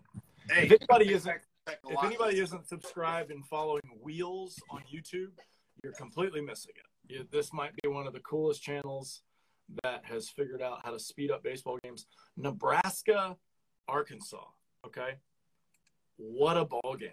[0.49, 1.35] Hey, If anybody isn't,
[1.67, 5.31] if anybody isn't subscribed and following Wheels on YouTube,
[5.83, 7.13] you're completely missing it.
[7.13, 9.21] You- This might be one of the coolest channels
[9.83, 12.05] that has figured out how to speed up baseball games.
[12.37, 13.35] Nebraska,
[13.87, 14.45] Arkansas.
[14.85, 15.15] Okay,
[16.17, 17.09] what a ball game!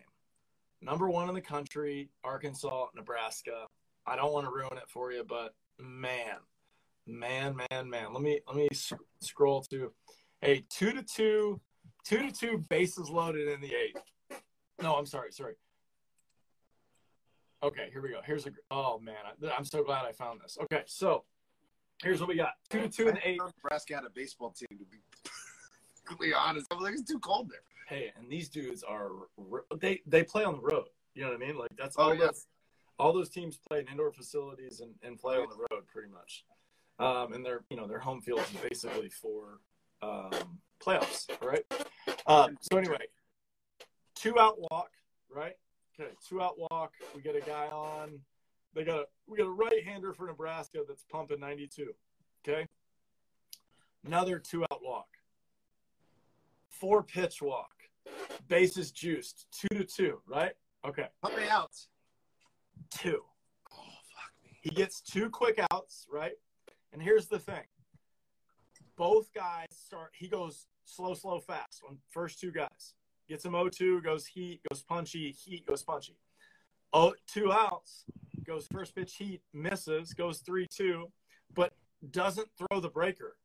[0.81, 3.67] Number one in the country, Arkansas, Nebraska.
[4.07, 6.37] I don't want to ruin it for you, but man,
[7.07, 8.13] man, man, man.
[8.13, 9.93] Let me let me sc- scroll to,
[10.41, 11.61] hey, two to two,
[12.05, 14.43] two to two, bases loaded in the eighth.
[14.83, 15.55] No, I'm sorry, sorry.
[17.63, 18.21] Okay, here we go.
[18.25, 18.51] Here's a.
[18.71, 20.59] Oh man, I, I'm so glad I found this.
[20.65, 21.25] Okay, so
[22.03, 24.79] here's what we got: two to two I didn't Nebraska had a baseball team.
[24.79, 24.99] To be
[26.05, 27.61] completely honest, I was like, it's too cold there.
[27.89, 29.11] Hey, and these dudes are
[29.79, 30.87] they they play on the road.
[31.15, 31.59] You know what I mean?
[31.59, 32.47] Like that's Oh, all those
[32.99, 36.45] all those teams play in indoor facilities and, and play on the road pretty much.
[36.99, 39.61] Um, and their you know their home field is basically for
[40.03, 41.65] um, playoffs, right?
[42.27, 43.07] Um, so anyway,
[44.15, 44.91] two out walk,
[45.35, 45.57] right?
[45.99, 46.93] Okay, two out walk.
[47.15, 48.21] We get a guy on.
[48.75, 51.93] They got a we got a right hander for Nebraska that's pumping 92.
[52.47, 52.67] Okay,
[54.07, 55.09] another two out walk.
[56.69, 57.71] Four pitch walk.
[58.49, 59.47] Bases juiced.
[59.53, 60.53] Two to two, right?
[60.85, 61.89] Okay, How many outs?
[62.91, 63.23] two.
[63.73, 64.57] Oh fuck me.
[64.61, 66.33] He gets two quick outs, right?
[66.93, 67.63] And here's the thing.
[68.97, 72.95] Both guys start he goes slow, slow, fast on first two guys.
[73.29, 76.17] Gets him 0-2, goes heat, goes punchy, heat, goes punchy.
[76.93, 78.05] Oh, two outs,
[78.45, 81.05] goes first pitch heat, misses, goes 3-2,
[81.55, 81.73] but
[82.11, 83.37] doesn't throw the breaker,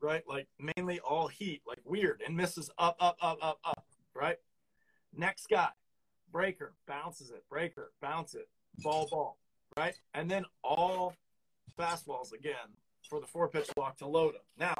[0.00, 0.22] right?
[0.26, 3.84] Like mainly all heat, like weird, and misses up, up, up, up, up,
[4.14, 4.36] right?
[5.16, 5.68] Next guy,
[6.32, 9.38] breaker, bounces it, breaker, bounce it, ball, ball,
[9.76, 9.98] right?
[10.14, 11.14] And then all
[11.78, 12.54] fastballs again
[13.08, 14.40] for the four pitch walk to load him.
[14.58, 14.74] Now,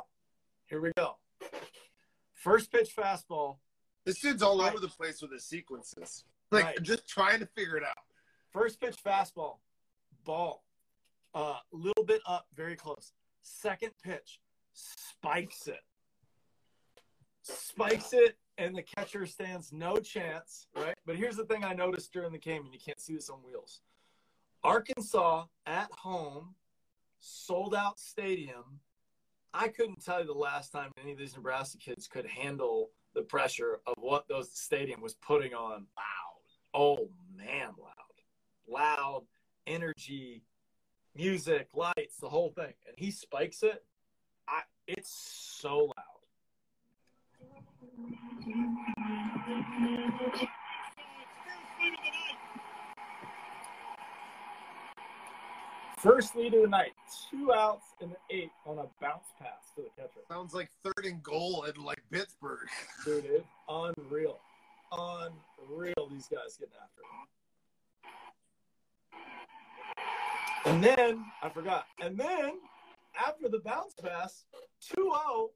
[0.66, 1.16] here we go.
[2.34, 3.58] First pitch fastball,
[4.04, 4.70] This dude's all Right.
[4.72, 6.24] over the place with his sequences.
[6.50, 6.82] Like Right.
[6.82, 8.07] just trying to figure it out.
[8.52, 9.56] First pitch fastball,
[10.24, 10.64] ball,
[11.34, 13.12] a uh, little bit up, very close.
[13.42, 14.40] Second pitch,
[14.72, 15.80] spikes it.
[17.42, 20.94] Spikes it, and the catcher stands no chance, right?
[21.06, 23.38] But here's the thing I noticed during the game, and you can't see this on
[23.38, 23.80] wheels.
[24.64, 26.54] Arkansas at home,
[27.20, 28.80] sold out stadium.
[29.54, 33.22] I couldn't tell you the last time any of these Nebraska kids could handle the
[33.22, 35.86] pressure of what those stadium was putting on.
[35.96, 36.74] Wow.
[36.74, 37.70] Oh man.
[38.68, 39.24] Loud,
[39.66, 40.42] energy,
[41.14, 42.74] music, lights, the whole thing.
[42.86, 43.84] And he spikes it.
[44.48, 45.10] I it's
[45.60, 46.18] so loud.
[55.98, 56.92] First lead of the night,
[57.28, 60.20] two outs and an eight on a bounce pass to the catcher.
[60.28, 62.68] Sounds like third and goal in like Pittsburgh.
[63.04, 64.38] Dude, it's unreal.
[64.92, 67.06] Unreal, these guys getting after it.
[70.64, 71.86] And then, I forgot.
[72.00, 72.52] And then,
[73.18, 74.44] after the bounce pass,
[74.94, 75.50] 2 0,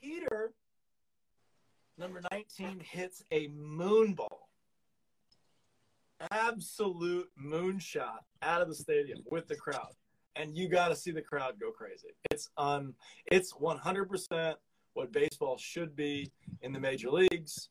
[0.00, 0.52] Heater,
[1.96, 4.48] number 19, hits a moon ball.
[6.30, 9.92] Absolute moonshot out of the stadium with the crowd.
[10.34, 12.08] And you got to see the crowd go crazy.
[12.30, 12.94] It's un,
[13.26, 14.54] it's 100%
[14.94, 16.30] what baseball should be
[16.62, 17.68] in the major leagues.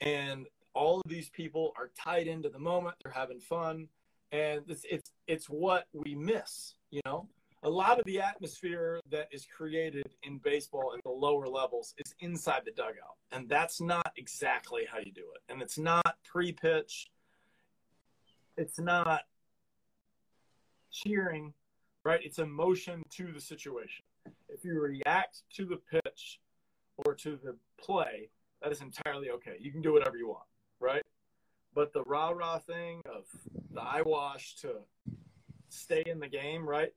[0.00, 2.96] And all of these people are tied into the moment.
[3.02, 3.88] They're having fun.
[4.32, 7.28] And it's, it's, it's what we miss, you know?
[7.62, 12.14] A lot of the atmosphere that is created in baseball at the lower levels is
[12.20, 13.16] inside the dugout.
[13.32, 15.52] And that's not exactly how you do it.
[15.52, 17.08] And it's not pre pitch,
[18.56, 19.22] it's not
[20.92, 21.52] cheering,
[22.04, 22.20] right?
[22.22, 24.04] It's emotion to the situation.
[24.48, 26.40] If you react to the pitch
[26.98, 28.30] or to the play,
[28.62, 29.56] that is entirely okay.
[29.60, 30.44] You can do whatever you want,
[30.80, 31.02] right?
[31.76, 33.26] But the rah rah thing of
[33.70, 34.76] the eyewash to
[35.68, 36.92] stay in the game, right?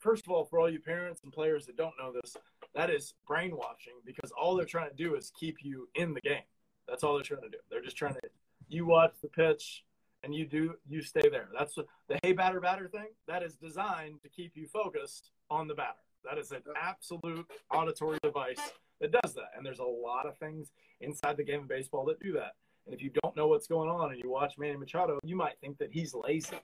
[0.00, 2.36] First of all, for all you parents and players that don't know this,
[2.74, 6.42] that is brainwashing because all they're trying to do is keep you in the game.
[6.88, 7.58] That's all they're trying to do.
[7.70, 8.20] They're just trying to
[8.68, 9.84] you watch the pitch
[10.24, 11.48] and you do you stay there.
[11.56, 13.08] That's the, the hey batter batter thing.
[13.28, 16.02] That is designed to keep you focused on the batter.
[16.24, 19.52] That is an absolute auditory device that does that.
[19.56, 22.54] And there's a lot of things inside the game of baseball that do that.
[22.86, 25.58] And if you don't know what's going on and you watch Manny Machado, you might
[25.60, 26.56] think that he's lazy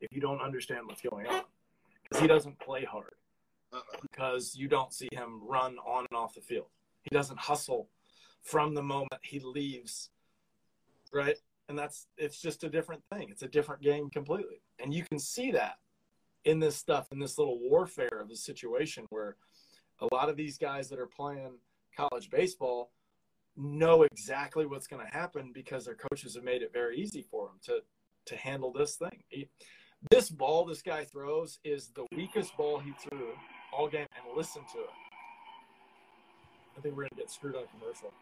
[0.00, 1.42] if you don't understand what's going on
[2.02, 3.14] because he doesn't play hard
[3.72, 3.98] uh-uh.
[4.02, 6.66] because you don't see him run on and off the field.
[7.02, 7.88] He doesn't hustle
[8.42, 10.10] from the moment he leaves,
[11.12, 11.36] right?
[11.68, 13.28] And that's it's just a different thing.
[13.30, 14.60] It's a different game completely.
[14.78, 15.76] And you can see that
[16.44, 19.36] in this stuff, in this little warfare of the situation where
[20.00, 21.52] a lot of these guys that are playing
[21.96, 22.90] college baseball
[23.56, 27.48] know exactly what's going to happen because their coaches have made it very easy for
[27.48, 27.80] them to
[28.24, 29.22] to handle this thing.
[29.28, 29.48] He,
[30.10, 33.32] this ball this guy throws is the weakest ball he threw
[33.72, 34.90] all game, and listen to it.
[36.76, 38.12] I think we're gonna get screwed on commercial.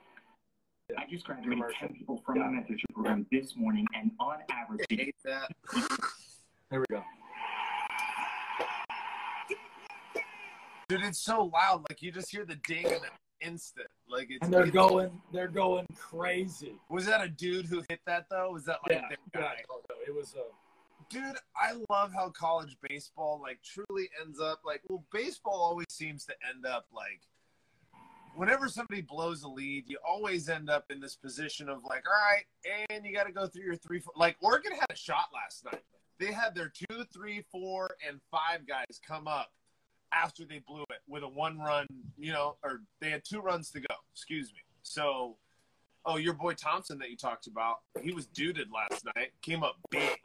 [0.96, 4.94] I just graduated 10 people from my mentorship program this morning, and on average, I
[4.94, 5.50] hate that.
[6.70, 7.02] Here we go.
[10.88, 11.84] Dude, it's so loud.
[11.88, 13.00] Like you just hear the ding in an
[13.40, 13.88] instant.
[14.08, 14.38] Like it's.
[14.44, 16.74] And they're it's- going, they're going crazy.
[16.88, 18.50] Was that a dude who hit that though?
[18.52, 19.48] Was that like Yeah, their yeah.
[19.48, 19.62] guy?
[20.06, 20.42] It was uh,
[21.08, 26.24] Dude, I love how college baseball like truly ends up like well, baseball always seems
[26.26, 27.20] to end up like
[28.36, 32.12] whenever somebody blows a lead, you always end up in this position of like, all
[32.12, 32.44] right,
[32.90, 34.12] and you got to go through your three, four.
[34.16, 35.82] Like Oregon had a shot last night.
[36.20, 39.50] They had their two, three, four, and five guys come up
[40.12, 41.86] after they blew it with a one-run,
[42.18, 43.94] you know, or they had two runs to go.
[44.12, 44.60] Excuse me.
[44.82, 45.36] So,
[46.04, 49.30] oh, your boy Thompson that you talked about, he was duded last night.
[49.42, 50.18] Came up big.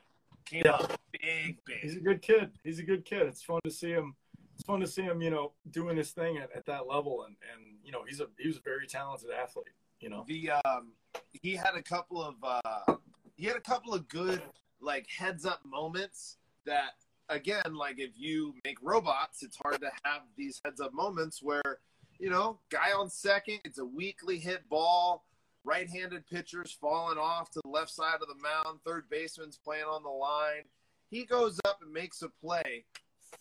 [0.45, 0.73] Came Yeah.
[0.73, 1.79] up big, big.
[1.81, 2.51] he's a good kid.
[2.63, 3.23] He's a good kid.
[3.23, 4.15] It's fun to see him.
[4.53, 7.35] It's fun to see him, you know, doing his thing at, at that level, and
[7.53, 9.65] and you know, he's a he was a very talented athlete.
[9.99, 10.93] You know, The um,
[11.33, 12.95] he had a couple of uh,
[13.35, 14.41] he had a couple of good
[14.79, 16.91] like heads up moments that
[17.29, 21.79] again, like if you make robots, it's hard to have these heads up moments where
[22.19, 25.25] you know, guy on second, it's a weakly hit ball.
[25.63, 28.79] Right-handed pitchers falling off to the left side of the mound.
[28.85, 30.63] Third baseman's playing on the line.
[31.09, 32.85] He goes up and makes a play,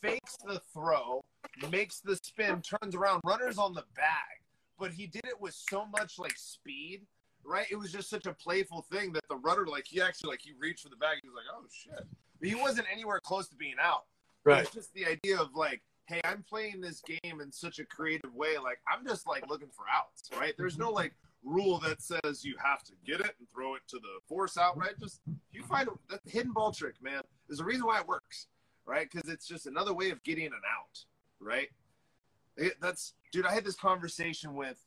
[0.01, 1.23] fakes the throw,
[1.71, 4.41] makes the spin, turns around, runners on the bag.
[4.79, 7.03] But he did it with so much like speed,
[7.45, 7.67] right?
[7.71, 10.53] It was just such a playful thing that the rudder, like he actually like he
[10.59, 11.19] reached for the bag.
[11.23, 12.07] He was like, "Oh shit!"
[12.41, 14.05] But he wasn't anywhere close to being out.
[14.45, 14.63] right?
[14.63, 18.35] It's just the idea of like, hey, I'm playing this game in such a creative
[18.35, 18.59] way.
[18.59, 20.55] Like, I'm just like looking for outs, right?
[20.59, 23.97] There's no like rule that says you have to get it and throw it to
[23.99, 24.99] the force out, right?
[25.01, 25.21] Just
[25.53, 27.23] you find that hidden ball trick, man.
[27.49, 28.47] There's a reason why it works,
[28.87, 29.09] right?
[29.11, 31.05] Because it's just another way of getting an out,
[31.41, 31.69] right?
[32.57, 33.47] It- that's dude.
[33.47, 34.79] I had this conversation with.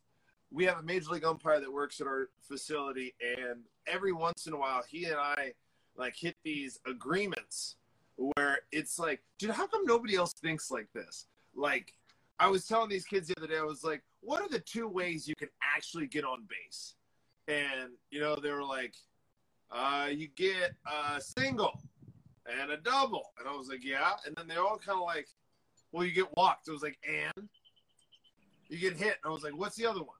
[0.51, 4.53] We have a major league umpire that works at our facility, and every once in
[4.53, 5.53] a while, he and I
[5.97, 7.75] like hit these agreements
[8.15, 11.27] where it's like, dude, how come nobody else thinks like this?
[11.55, 11.93] Like,
[12.39, 14.87] I was telling these kids the other day, I was like, what are the two
[14.87, 16.95] ways you can actually get on base?
[17.47, 18.95] And, you know, they were like,
[19.71, 21.81] uh, you get a single
[22.45, 23.31] and a double.
[23.39, 24.11] And I was like, yeah.
[24.25, 25.27] And then they all kind of like,
[25.91, 26.67] well, you get walked.
[26.67, 27.49] It was like, and?
[28.69, 29.17] You get hit.
[29.23, 30.16] And I was like, what's the other one?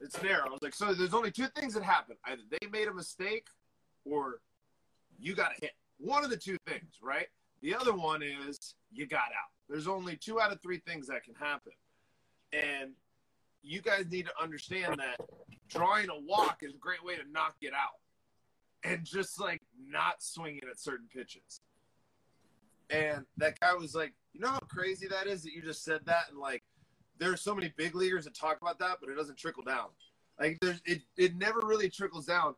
[0.00, 0.44] It's there.
[0.44, 2.16] I was like, so there's only two things that happen.
[2.26, 3.46] Either they made a mistake
[4.04, 4.40] or
[5.18, 5.72] you got hit.
[5.98, 7.26] One of the two things, right?
[7.60, 9.50] The other one is you got out.
[9.68, 11.72] There's only two out of three things that can happen.
[12.52, 12.92] And
[13.62, 15.20] you guys need to understand that
[15.68, 18.00] drawing a walk is a great way to knock it out
[18.84, 21.60] and just like not swinging at certain pitches.
[22.90, 26.00] And that guy was like, you know how crazy that is that you just said
[26.06, 26.61] that and like
[27.22, 29.86] there are so many big leaguers that talk about that, but it doesn't trickle down.
[30.40, 32.56] Like there's it it never really trickles down.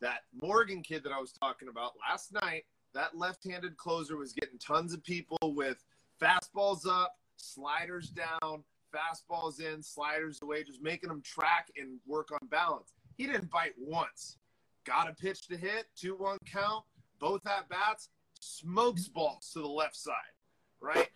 [0.00, 4.58] That Morgan kid that I was talking about last night, that left-handed closer was getting
[4.58, 5.84] tons of people with
[6.20, 12.48] fastballs up, sliders down, fastballs in, sliders away, just making them track and work on
[12.48, 12.94] balance.
[13.16, 14.38] He didn't bite once.
[14.84, 16.84] Got a pitch to hit, 2 1 count,
[17.20, 18.08] both at bats,
[18.40, 20.34] smokes balls to the left side,
[20.80, 21.10] right?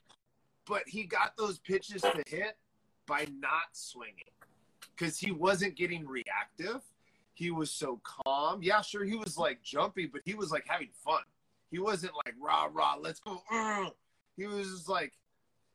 [0.69, 2.57] But he got those pitches to hit
[3.07, 4.31] by not swinging
[4.97, 6.81] because he wasn't getting reactive.
[7.35, 8.63] He was so calm.
[8.63, 11.23] Yeah, sure, he was like jumpy, but he was like having fun.
[11.71, 13.43] He wasn't like rah rah, let's go.
[13.51, 13.91] Uh.
[14.37, 15.13] He was just like,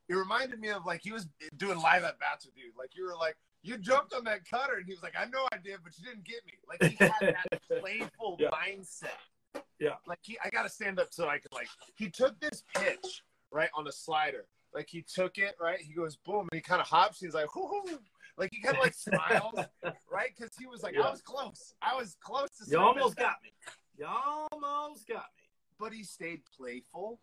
[0.08, 1.26] it reminded me of like he was
[1.56, 2.72] doing live at bats with you.
[2.78, 5.46] Like you were like, you jumped on that cutter, and he was like, I know
[5.52, 6.54] I did, but you didn't get me.
[6.68, 7.12] Like he had
[7.50, 8.50] that playful Yeah.
[8.50, 9.62] mindset.
[9.78, 9.94] Yeah.
[10.06, 11.68] Like he, I got to stand up so I can like.
[11.94, 13.22] He took this pitch
[13.52, 14.46] right on a slider.
[14.74, 15.78] Like he took it right.
[15.80, 17.20] He goes boom, and he kind of hops.
[17.20, 17.98] He's like, hoo hoo.
[18.38, 19.54] Like he kind of like smiles,
[20.10, 20.30] right?
[20.36, 21.02] Because he was like, Yeah.
[21.02, 21.74] I was close.
[21.82, 22.70] I was close to.
[22.70, 23.50] You almost got me.
[23.98, 25.44] You almost got me.
[25.78, 27.20] but he stayed playful.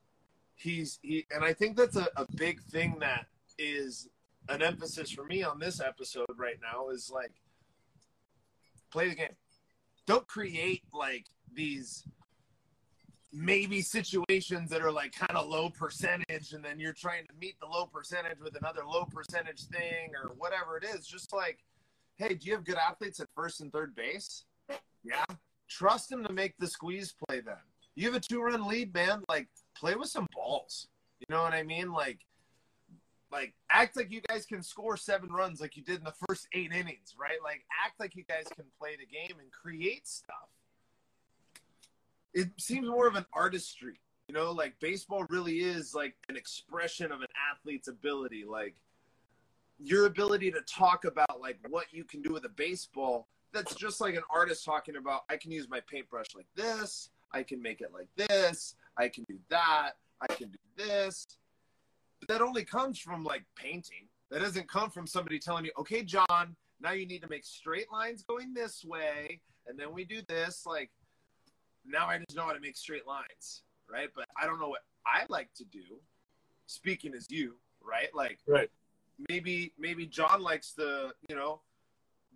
[0.56, 3.26] He's he, and I think that's a, a big thing that
[3.58, 4.10] is
[4.50, 7.32] an emphasis for me on this episode right now is like
[8.92, 9.36] play the game.
[10.06, 12.04] Don't create like these
[13.32, 17.60] maybe situations that are like kind of low percentage and then you're trying to meet
[17.60, 21.06] the low percentage with another low percentage thing or whatever it is.
[21.06, 21.60] Just like,
[22.18, 24.46] hey, do you have good athletes at first and third base?
[25.04, 25.26] Yeah.
[25.70, 27.56] Trust them to make the squeeze play then.
[27.96, 29.24] You have a two run lead, man.
[29.30, 30.88] Like, play with some balls.
[31.20, 31.92] You know what I mean?
[31.92, 32.20] Like,
[33.32, 36.48] like act like you guys can score seven runs like you did in the first
[36.54, 37.38] eight innings, right?
[37.44, 40.50] Like act like you guys can play the game and create stuff.
[42.34, 47.12] It seems more of an artistry, you know, like baseball really is like an expression
[47.12, 48.46] of an athlete's ability.
[48.48, 48.76] Like
[49.80, 54.00] your ability to talk about like what you can do with a baseball, that's just
[54.00, 57.82] like an artist talking about I can use my paintbrush like this, I can make
[57.82, 61.26] it like this, I can do that, I can do this.
[62.20, 64.08] But that only comes from like painting.
[64.30, 67.92] That doesn't come from somebody telling you, okay, John, now you need to make straight
[67.92, 70.66] lines going this way, and then we do this.
[70.66, 70.92] Like,
[71.90, 74.10] now I just know how to make straight lines, right?
[74.16, 76.00] But I don't know what I like to do.
[76.68, 78.14] Speaking as you, right?
[78.14, 78.70] Like, Right.
[79.30, 81.62] maybe maybe John likes to, you know,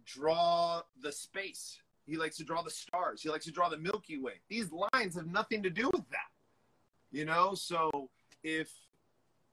[0.05, 1.79] draw the space.
[2.05, 3.21] He likes to draw the stars.
[3.21, 4.41] He likes to draw the Milky Way.
[4.49, 6.31] These lines have nothing to do with that.
[7.11, 8.09] You know, so
[8.43, 8.71] if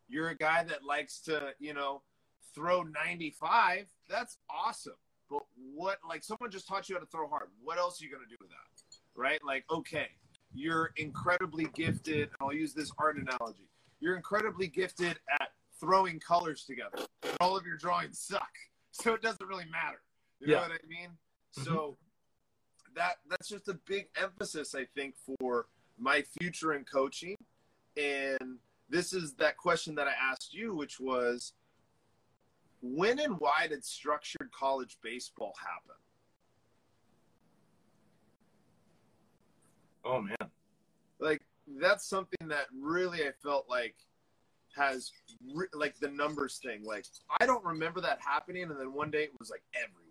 [0.09, 2.03] you're a guy that likes to, you know,
[2.55, 4.97] throw 95, that's awesome.
[5.29, 5.43] But
[5.73, 7.51] what, like, someone just taught you how to throw hard.
[7.63, 8.80] What else are you going to do with that?
[9.17, 9.41] Right?
[9.45, 10.09] Like, okay,
[10.55, 12.23] you're incredibly gifted.
[12.29, 13.69] And I'll use this art analogy.
[14.01, 17.07] You're incredibly gifted at throwing colors together.
[17.41, 18.49] All of your drawings suck.
[18.93, 20.01] So it doesn't really matter.
[20.41, 20.61] You know Yeah.
[20.63, 21.11] what I mean?
[21.11, 21.63] Mm-hmm.
[21.63, 21.97] So
[22.97, 27.37] that that's just a big emphasis, I think, for my future in coaching.
[27.97, 28.59] And
[28.89, 31.53] this is that question that I asked you, which was
[32.83, 35.97] when and why did structured college baseball happen?
[40.05, 40.37] Oh man.
[41.19, 41.43] Like
[41.81, 43.95] that's something that really I felt like
[44.77, 45.11] has
[45.55, 46.85] re- like the numbers thing.
[46.85, 47.05] Like
[47.41, 50.07] I don't remember that happening, and then one day it was like everywhere.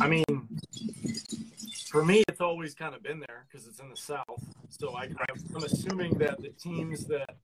[0.00, 0.48] I mean,
[1.90, 4.42] for me, it's always kind of been there because it's in the South.
[4.68, 7.36] So I, I'm assuming that the teams that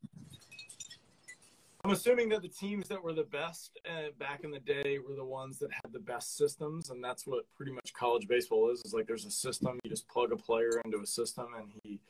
[1.85, 5.15] I'm assuming that the teams that were the best uh, back in the day were
[5.15, 8.81] the ones that had the best systems, and that's what pretty much college baseball is.
[8.87, 9.79] Is like there's a system.
[9.85, 12.01] You just plug a player into a system, and he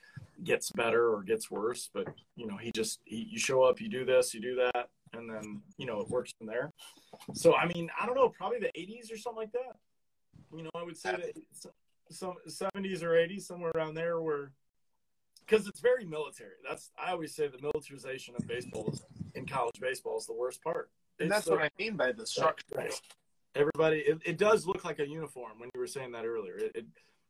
[0.45, 1.91] gets better or gets worse.
[1.93, 2.07] But
[2.37, 5.29] you know, he just he, you show up, you do this, you do that, and
[5.29, 6.71] then you know it works from there.
[7.33, 9.77] So I mean, I don't know, probably the 80s or something like that.
[10.57, 11.33] You know, I would say that
[12.11, 14.53] some 70s or 80s, somewhere around there, where
[15.47, 16.53] because it's very military.
[16.69, 19.03] That's I always say the militarization of baseball is,
[19.35, 20.91] in college baseball is the worst part.
[21.19, 22.65] And It's that's the- what I mean by the structure.
[22.75, 23.01] Right.
[23.55, 26.57] Everybody, it, it does look like a uniform when you were saying that earlier.
[26.57, 26.87] It, it,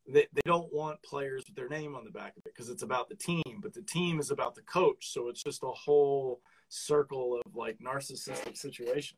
[0.07, 2.81] they, they don't want players with their name on the back of it because it's
[2.83, 5.11] about the team, but the team is about the coach.
[5.13, 9.17] So it's just a whole circle of like narcissistic situation.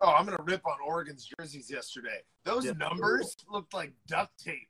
[0.00, 2.22] Oh, I'm gonna rip on Oregon's jerseys yesterday.
[2.44, 2.72] Those Yeah.
[2.72, 4.68] numbers looked like duct tape.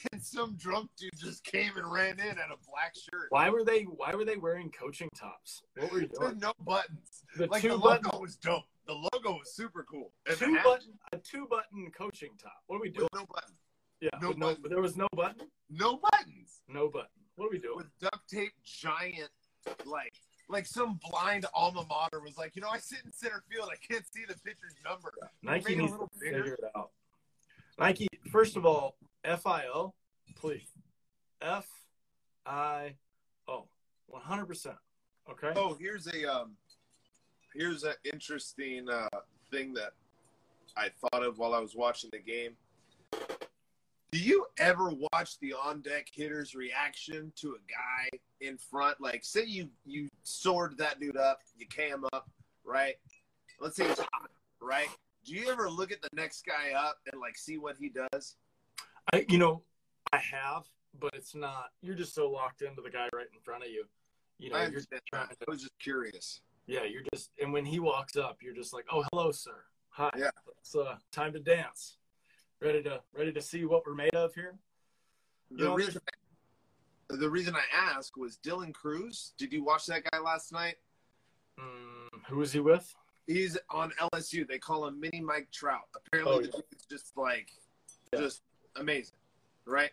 [0.12, 3.26] And some drunk dude just came and ran in at a black shirt.
[3.30, 5.62] Why were they why were they wearing coaching tops?
[5.76, 6.38] What were you doing?
[6.38, 7.24] no buttons.
[7.36, 8.64] The Like two the button logo was dope.
[8.86, 10.12] The logo was super cool.
[10.26, 12.52] And two button a two button coaching top.
[12.66, 13.08] What are we doing?
[13.12, 13.54] with no button.
[14.00, 14.64] Yeah, no no, button.
[14.68, 15.46] there was no button.
[15.70, 16.60] No buttons.
[16.68, 17.08] No button.
[17.36, 17.76] What are we doing?
[17.76, 19.30] With duct tape giant
[19.84, 20.14] like
[20.48, 23.76] like some blind alma mater was like, you know, I sit in center field, I
[23.76, 25.12] can't see the pitcher's number.
[25.42, 26.90] Nike it a needs to figure it out.
[27.78, 29.94] Nike, first of all, FIO,
[30.36, 30.68] please.
[31.40, 31.66] F
[32.46, 32.94] I
[33.48, 33.66] O.
[34.12, 34.74] 100%.
[35.30, 35.52] Okay?
[35.56, 36.52] Oh, here's a um,
[37.54, 39.08] here's an interesting uh,
[39.50, 39.92] thing that
[40.76, 42.56] I thought of while I was watching the game.
[44.10, 49.00] Do you ever watch the on deck hitter's reaction to a guy in front?
[49.00, 52.28] Like, say you you sword that dude up, you cam up,
[52.64, 52.96] right?
[53.60, 54.88] Let's say he's hot, right?
[55.24, 58.36] Do you ever look at the next guy up and like see what he does?
[59.12, 59.62] I, you know,
[60.12, 60.64] I have,
[60.98, 61.70] but it's not.
[61.82, 63.84] You're just so locked into the guy right in front of you.
[64.38, 65.38] You know, I you're understand trying that.
[65.40, 66.40] to, I was just curious.
[66.66, 69.64] yeah, you're just, and when he walks up, you're just like, oh, hello, sir.
[69.90, 70.10] Hi.
[70.16, 70.30] Yeah.
[70.60, 71.98] It's uh, time to dance.
[72.60, 74.54] Ready to, ready to see what we're made of here?
[75.50, 76.00] The know, reason
[77.10, 77.62] the reason I
[77.94, 79.34] asked was Dylan Crews.
[79.36, 80.76] Did you watch that guy last night?
[81.60, 82.94] Mm, who is he with?
[83.26, 84.48] He's on LSU.
[84.48, 85.82] They call him Mini Mike Trout.
[85.94, 86.52] Apparently, Oh, the yeah.
[86.70, 87.50] dude's just like,
[88.14, 88.20] Yeah.
[88.20, 88.40] just
[88.76, 89.16] amazing,
[89.66, 89.90] right?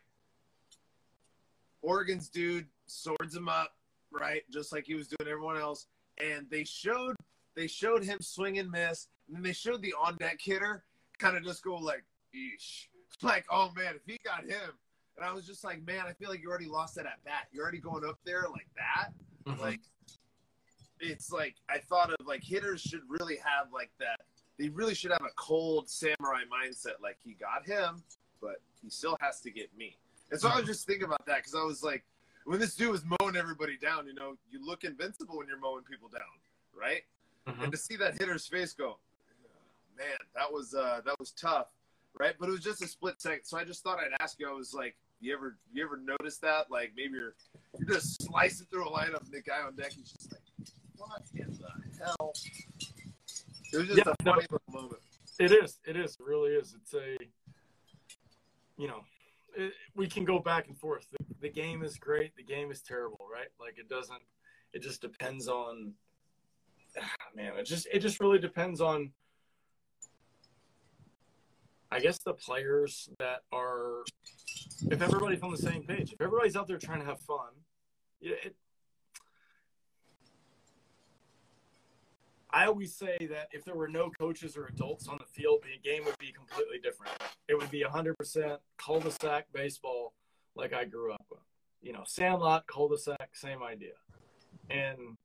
[1.81, 3.75] Oregon's dude swords him up,
[4.11, 5.87] right, just like he was doing everyone else.
[6.21, 7.15] And they showed
[7.55, 10.83] they showed him swing and miss, and then they showed the on deck hitter
[11.17, 12.03] kind of just go like,
[12.35, 12.87] "Eesh,"
[13.21, 14.71] like, oh man, if he got him.
[15.17, 17.47] And I was just like, man, I feel like you already lost that at bat.
[17.51, 19.09] You're already going up there like that
[19.45, 19.59] Mhm.
[19.59, 19.79] like
[21.01, 24.21] it's like I thought of like hitters should really have like that.
[24.57, 27.01] They really should have a cold samurai mindset.
[27.01, 28.03] Like he got him,
[28.41, 29.95] but he still has to get me.
[30.31, 32.03] And so I was just thinking about that because I was like,
[32.45, 35.83] when this dude was mowing everybody down, you know, you look invincible when you're mowing
[35.83, 36.21] people down,
[36.79, 37.03] right?
[37.47, 37.63] Mhm.
[37.63, 38.97] And to see that hitter's face go,
[39.97, 41.67] man, that was uh, that was tough,
[42.19, 42.35] right?
[42.39, 43.43] But it was just a split second.
[43.45, 44.49] So I just thought I'd ask you.
[44.49, 46.69] I was like, you ever you ever notice that?
[46.71, 47.33] Like maybe you're
[47.79, 50.41] you're just slicing through a lineup, and the guy on deck, he's just like,
[50.97, 52.33] what in the hell?
[53.71, 54.33] It was just Yeah, a no.
[54.33, 55.01] funny little moment.
[55.39, 55.79] It is.
[55.85, 56.17] It is.
[56.19, 56.75] It really is.
[56.81, 57.17] It's a,
[58.79, 59.01] you know,
[59.55, 61.05] it, we can go back and forth.
[61.11, 62.35] The, the game is great.
[62.37, 63.49] The game is terrible, right?
[63.59, 64.21] Like it doesn't.
[64.73, 65.93] It just depends on.
[66.99, 69.11] ah, Man, it just it just really depends on.
[71.91, 74.03] I guess the players that are,
[74.91, 77.49] if everybody's on the same page, if everybody's out there trying to have fun,
[78.21, 78.55] it,
[82.51, 85.87] I always say that if there were no coaches or adults on the field, the
[85.87, 87.11] game would be completely different.
[87.47, 90.13] It would be 100% cul-de-sac baseball
[90.55, 91.41] like I grew up with.
[91.81, 93.93] You know, sandlot, cul-de-sac, same idea.
[94.69, 95.17] And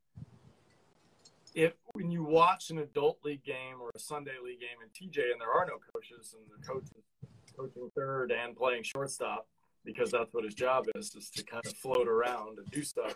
[1.54, 5.32] if when you watch an adult league game or a Sunday league game in TJ
[5.32, 9.46] and there are no coaches and the coach is coaching third and playing shortstop
[9.84, 13.14] because that's what his job is, is to kind of float around and do stuff.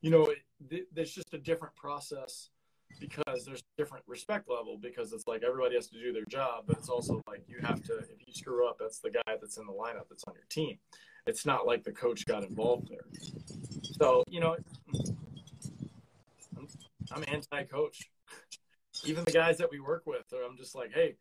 [0.00, 0.38] You know, it,
[0.68, 2.50] th- there's just a different process
[3.00, 6.78] because there's different respect level because it's like everybody has to do their job, but
[6.78, 9.66] it's also like you have to if you screw up, that's the guy that's in
[9.66, 10.78] the lineup that's on your team.
[11.26, 13.04] It's not like the coach got involved there.
[14.00, 14.56] So, you know,
[16.56, 16.68] I'm,
[17.10, 18.08] I'm anti-coach.
[19.04, 21.16] Even the guys that we work with, I'm just like, hey,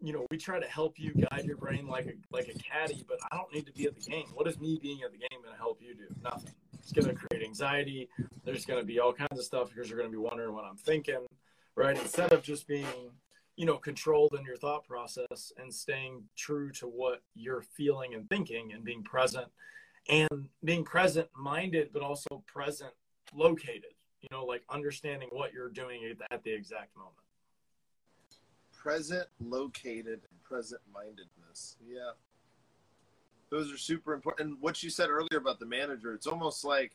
[0.00, 3.04] you know, we try to help you guide your brain like a like a caddy,
[3.06, 4.26] but I don't need to be at the game.
[4.34, 6.06] What is me being at the game going to help you do?
[6.22, 6.54] Nothing.
[6.90, 8.08] It's going to create anxiety.
[8.44, 10.64] There's going to be all kinds of stuff because you're going to be wondering what
[10.64, 11.24] I'm thinking,
[11.76, 11.96] right?
[11.96, 13.12] Instead of just being,
[13.54, 18.28] you know, controlled in your thought process and staying true to what you're feeling and
[18.28, 19.46] thinking and being present
[20.08, 22.90] and being present minded, but also present
[23.36, 27.14] located, you know, like understanding what you're doing at- the exact moment.
[28.76, 31.76] Present located and present mindedness.
[31.86, 32.12] Yeah.
[33.50, 34.48] Those are super important.
[34.48, 36.92] And what you said earlier about the manager, it's almost like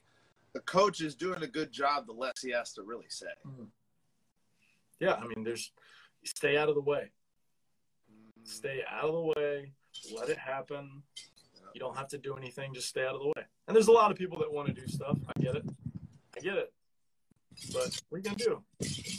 [0.53, 3.25] the coach is doing a good job the less he has to really say.
[3.45, 3.65] Mm-hmm.
[4.99, 5.15] Yeah.
[5.15, 5.71] I mean, there's,
[6.23, 7.11] stay out of the way.
[8.09, 8.45] Mm-hmm.
[8.45, 9.71] Stay out of the way.
[10.15, 11.03] Let it happen.
[11.73, 12.73] You don't have to do anything.
[12.73, 13.45] Just stay out of the way.
[13.67, 15.17] And there's a lot of people that want to do stuff.
[15.27, 15.65] I get it.
[16.37, 16.71] I get it.
[17.73, 18.63] But what are you going to do?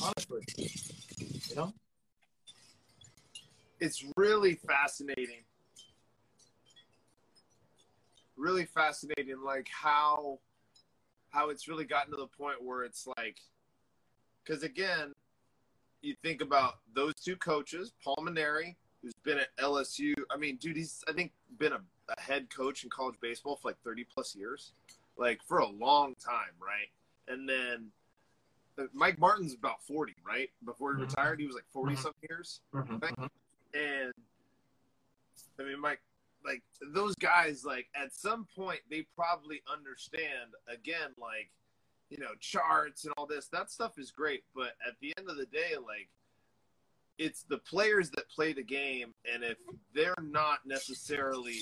[0.03, 0.41] Honestly.
[1.51, 1.74] You know?
[3.78, 5.45] It's really fascinating.
[8.37, 10.39] Really fascinating, like how
[11.30, 13.39] how it's really gotten to the point where it's like,
[14.45, 15.12] because again,
[16.03, 20.14] you think about those two coaches, Paul Mainieri, who's been at LSU.
[20.30, 21.80] I mean, dude, he's I think been a,
[22.16, 24.72] a head coach in college baseball for like 30 plus years,
[25.16, 26.89] like for a long time, right?
[27.28, 27.91] And then
[28.78, 30.51] uh, Mike Martin's about 40, right?
[30.64, 31.09] Before he Mhm.
[31.09, 32.03] retired, he was like 40 Mhm.
[32.03, 32.61] some years.
[32.74, 33.28] Mhm, mhm.
[33.74, 34.12] And
[35.59, 36.01] I mean, Mike,
[36.47, 36.62] like
[36.94, 41.51] those guys, like at some point, they probably understand again, like,
[42.09, 43.49] you know, charts and all this.
[43.49, 44.44] That stuff is great.
[44.55, 46.09] But at the end of the day, like,
[47.18, 49.12] it's the players that play the game.
[49.32, 49.57] And if
[49.94, 51.61] they're not necessarily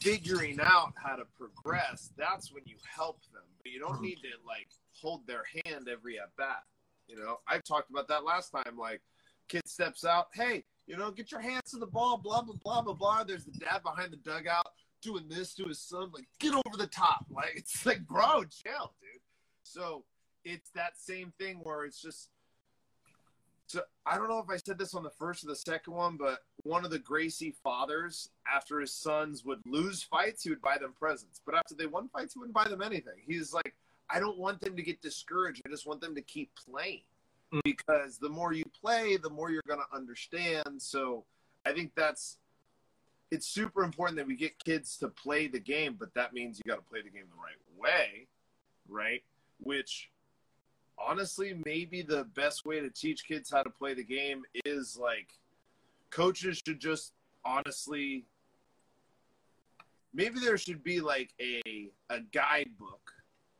[0.00, 3.42] figuring out how to progress, that's when you help them.
[3.62, 4.04] But you don't hmm.
[4.04, 4.68] need to, like,
[5.00, 6.62] hold their hand every at bat.
[7.06, 8.76] You know, I talked about that last time.
[8.78, 9.02] Like,
[9.48, 12.82] kid steps out, hey, you know, get your hands to the ball, blah blah blah
[12.82, 13.24] blah blah.
[13.24, 14.66] There's the dad behind the dugout
[15.02, 17.26] doing this to his son, like get over the top.
[17.34, 19.20] Like it's like, bro, chill, dude.
[19.62, 20.04] So
[20.44, 22.28] it's that same thing where it's just.
[23.66, 26.16] So I don't know if I said this on the first or the second one,
[26.18, 30.76] but one of the Gracie fathers, after his sons would lose fights, he would buy
[30.78, 31.40] them presents.
[31.44, 33.22] But after they won fights, he wouldn't buy them anything.
[33.26, 33.74] He's like,
[34.10, 35.62] I don't want them to get discouraged.
[35.66, 37.04] I just want them to keep playing
[37.54, 37.60] Mm-hmm.
[37.62, 40.82] because the more you play, the more you're going to understand.
[40.82, 41.24] So
[41.64, 42.38] I think that's
[43.30, 46.68] it's super important that we get kids to play the game, but that means you
[46.68, 48.26] got to play the game the right way,
[48.88, 49.22] right?
[49.60, 50.10] Which
[50.98, 55.28] honestly, maybe the best way to teach kids how to play the game is like
[56.10, 57.12] coaches should just
[57.44, 58.24] honestly
[60.12, 63.12] maybe there should be like a a guidebook,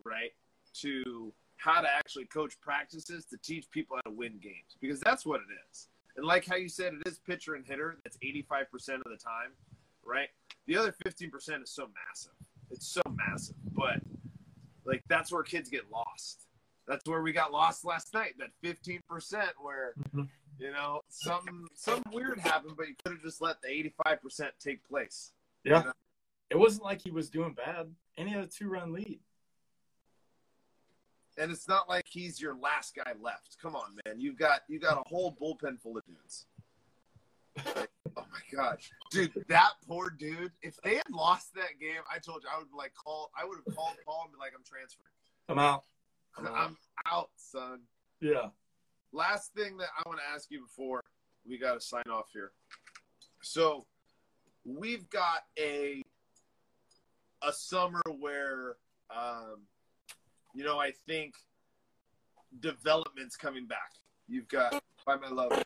[0.05, 0.32] right?
[0.80, 1.32] To
[1.64, 5.40] how to actually coach practices to teach people how to win games because that's what
[5.40, 5.88] it is.
[6.16, 7.96] And like how you said, it is pitcher and hitter.
[8.04, 9.52] That's 85% of the time,
[10.04, 10.28] right?
[10.66, 12.32] The other 15% is so massive.
[12.70, 13.56] It's so massive.
[13.72, 14.00] But
[14.84, 16.42] like that's where kids get lost.
[16.86, 18.34] That's where we got lost last night.
[18.38, 19.00] That 15%
[19.58, 20.28] where Mhm.
[20.58, 24.86] you know something something weird happened, but you could have just let the 85% take
[24.86, 25.32] place.
[25.64, 25.92] Yeah.
[26.50, 27.94] It wasn't like he was doing bad.
[28.18, 29.20] And he had a two run lead.
[31.39, 33.57] And it's not like he's your last guy left.
[33.61, 34.20] Come on, man.
[34.20, 36.47] You've got you got a whole bullpen full of dudes.
[37.76, 40.53] Like, oh my gosh, dude, that poor dude.
[40.62, 43.30] If they had lost that game, I told you I would like call.
[43.41, 45.09] I would have called Paul and be like, "I'm transferring.
[45.49, 45.85] I'm out.
[46.37, 46.55] I'm out.
[46.57, 46.76] I'm
[47.07, 47.80] out, son."
[48.20, 48.49] Yeah.
[49.12, 51.01] Last thing that I want to ask you before
[51.49, 52.51] we got to sign off here.
[53.43, 53.87] So
[54.64, 56.03] we've got a
[57.43, 58.76] a summer where
[59.14, 59.61] um,
[60.55, 61.34] you know I think
[62.61, 63.92] development's coming back.
[64.28, 65.62] You've got by my love.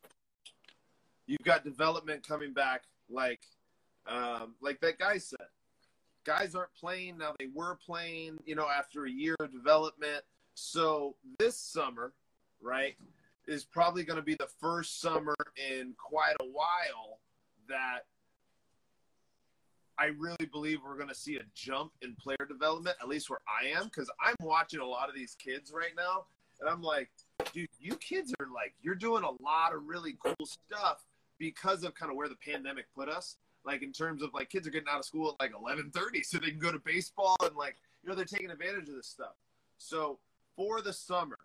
[1.26, 3.42] You've got development coming back, like
[4.06, 5.46] um, like that guy said.
[6.24, 7.34] Guys aren't playing now.
[7.38, 10.22] They were playing, you know, after a year of development.
[10.54, 12.12] So this summer,
[12.60, 12.96] right,
[13.46, 17.20] is probably going to be the first summer in quite a while
[17.68, 18.06] that
[19.98, 23.40] I really believe we're going to see a jump in player development, at least where
[23.48, 26.26] I am, because I'm watching a lot of these kids right now,
[26.60, 27.10] and I'm like,
[27.52, 31.04] dude, you kids are like, you're doing a lot of really cool stuff
[31.38, 33.36] because of kind of where the pandemic put us.
[33.64, 36.38] Like in terms of like kids are getting out of school at like 11:30, so
[36.38, 39.34] they can go to baseball and like you know they're taking advantage of this stuff.
[39.78, 40.18] So
[40.56, 41.38] for the summer,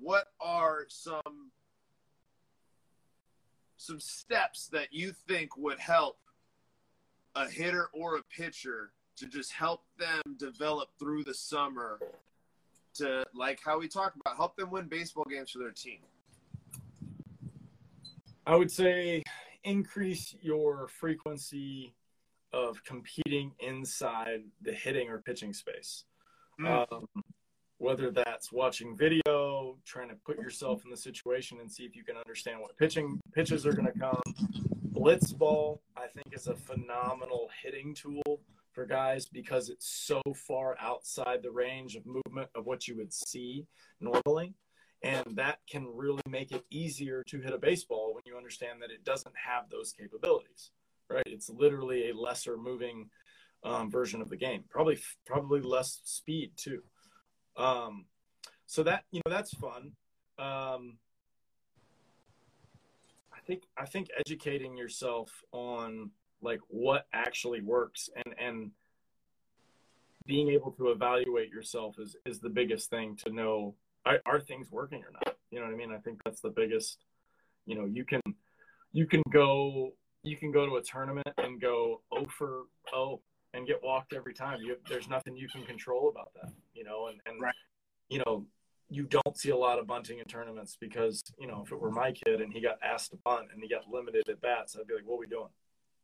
[0.00, 1.52] what are some
[3.76, 6.18] some steps that you think would help
[7.36, 12.00] a hitter or a pitcher to just help them develop through the summer
[12.94, 15.98] to like how we talked about help them win baseball games for their team
[18.46, 19.22] I would say
[19.64, 21.94] increase your frequency
[22.52, 26.04] of competing inside the hitting or pitching space.
[26.60, 26.86] Mm.
[26.92, 27.06] Um,
[27.78, 32.04] whether that's watching video, trying to put yourself in the situation and see if you
[32.04, 34.22] can understand what pitching pitches are going to come.
[34.94, 38.40] Blitz ball, I think, is a phenomenal hitting tool
[38.70, 43.12] for guys because it's so far outside the range of movement of what you would
[43.12, 43.66] see
[44.00, 44.54] normally.
[45.02, 48.92] And that can really make it easier to hit a baseball when you understand that
[48.92, 50.70] it doesn't have those capabilities,
[51.10, 51.26] right?
[51.26, 53.10] It's literally a lesser moving
[53.64, 54.62] um, version of the game.
[54.70, 56.82] Probably, probably less speed too.
[57.56, 58.04] Um,
[58.66, 59.90] so that you know that's fun.
[60.38, 60.98] Um,
[63.46, 66.10] think I think educating yourself on
[66.42, 68.70] like what actually works and and
[70.26, 73.74] being able to evaluate yourself is is the biggest thing to know
[74.06, 75.36] are, are things working or not.
[75.50, 75.92] You know what I mean?
[75.92, 76.98] I think that's the biggest.
[77.66, 78.20] You know, you can
[78.92, 79.92] you can go
[80.22, 83.20] you can go to a tournament and go oh for oh
[83.52, 84.58] and get walked every time.
[84.60, 87.06] You, there's nothing you can control about that, you know.
[87.06, 87.54] And, and Right.
[88.08, 88.46] you know,
[88.90, 91.90] you don't see a lot of bunting in tournaments because you know if it were
[91.90, 94.86] my kid and he got asked to bunt and he got limited at bats, I'd
[94.86, 95.50] be like, what are we doing?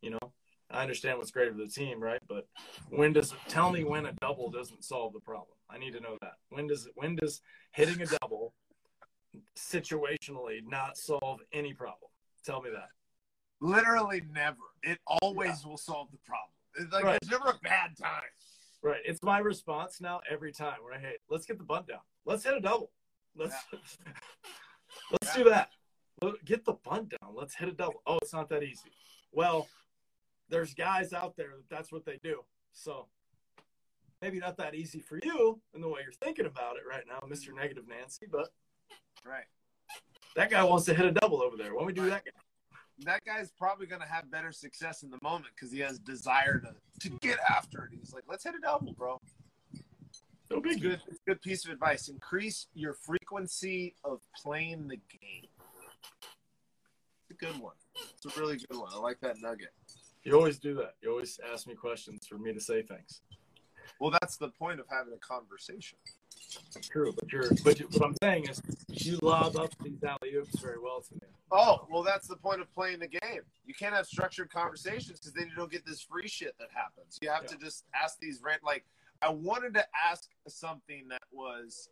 [0.02, 0.32] You know.
[0.72, 2.20] I understand what's great for the team, right?
[2.28, 2.46] But
[2.90, 5.56] when does tell me when a double doesn't solve the problem?
[5.68, 6.34] I need to know that.
[6.50, 7.40] When does when does
[7.72, 8.54] hitting a double
[9.56, 12.10] situationally not solve any problem?
[12.44, 12.88] Tell me that.
[13.60, 14.56] Literally never.
[14.82, 16.54] It always will solve the problem.
[16.76, 17.18] It's like Right.
[17.20, 18.22] there's never a bad time.
[18.82, 19.00] Right.
[19.04, 22.00] It's my response now every time where I hey, let's get the bunt down.
[22.24, 22.90] Let's hit a double.
[23.36, 23.54] Let's
[25.12, 25.70] let's do that.
[26.44, 27.34] Get the bunt down.
[27.34, 28.02] Let's hit a double.
[28.06, 28.90] Oh, it's not that easy.
[29.32, 29.68] Well,
[30.48, 32.42] there's guys out there that that's what they do.
[32.72, 33.06] So
[34.22, 37.26] maybe not that easy for you in the way you're thinking about it right now,
[37.28, 37.54] Mr.
[37.54, 38.52] Negative Nancy, but
[39.24, 39.44] Right.
[40.36, 41.74] that guy wants to hit a double over there.
[41.74, 42.30] Why don't we do that guy?
[43.04, 46.58] That guy's probably going to have better success in the moment because he has desire
[46.60, 47.98] to, to get after it.
[47.98, 49.20] He's like, let's hit a double, bro.
[49.72, 51.00] It's big good.
[51.08, 52.08] It's a good piece of advice.
[52.08, 55.48] Increase your frequency of playing the game.
[57.28, 57.74] It's a good one.
[58.16, 58.90] It's a really good one.
[58.92, 59.72] I like that nugget.
[60.24, 60.94] You always do that.
[61.02, 63.22] You always ask me questions for me to say things.
[64.00, 65.98] Well, that's the point of having a conversation.
[66.82, 70.58] True, but you're but you, what I'm saying is you lob up these alley oops
[70.60, 71.20] very well to me.
[71.52, 73.42] Oh, well, that's the point of playing the game.
[73.64, 77.18] You can't have structured conversations because then you don't get this free shit that happens.
[77.20, 78.62] You have to just ask these rant.
[78.64, 78.84] Like,
[79.22, 81.88] I wanted to ask something that was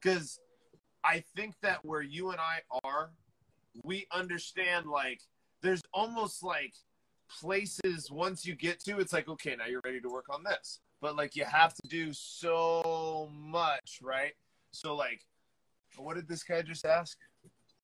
[0.00, 0.40] because
[1.04, 3.10] I think that where you and I are,
[3.84, 5.20] we understand like
[5.62, 6.74] there's almost like
[7.28, 10.80] places once you get to it's like okay now you're ready to work on this
[11.00, 14.34] but like you have to do so much right
[14.72, 15.22] so like
[15.96, 17.16] what did this guy just ask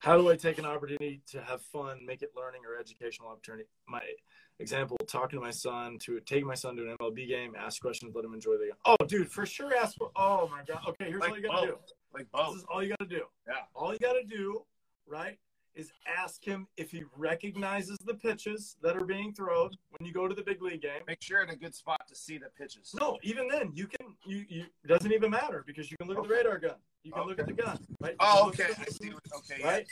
[0.01, 3.65] How do I take an opportunity to have fun, make it learning or educational opportunity?
[3.89, 4.01] My
[4.61, 8.15] example, talking to my son, to take my son to an MLB game, ask questions,
[8.15, 8.75] let him enjoy the game.
[8.85, 9.97] Oh, dude, for sure ask.
[10.17, 10.83] Oh my god.
[10.89, 11.73] Okay, here's Like all you gotta do.
[11.73, 11.93] both.
[12.15, 13.23] like This is all you gotta do.
[13.47, 13.55] Yeah.
[13.75, 14.63] All you gotta do,
[15.07, 15.39] right,
[15.79, 20.27] is ask him if he recognizes the pitches that are being thrown when you go
[20.27, 21.01] to the big league game.
[21.07, 24.15] make sure in a good spot to see the pitches No, even then, you can.
[24.27, 26.75] You you it doesn't even matter because you can look at the radar gun.
[27.05, 27.79] You can look at the gun.
[28.01, 28.17] Right.
[28.21, 29.67] Oh okay i see okay yeah.
[29.67, 29.87] right?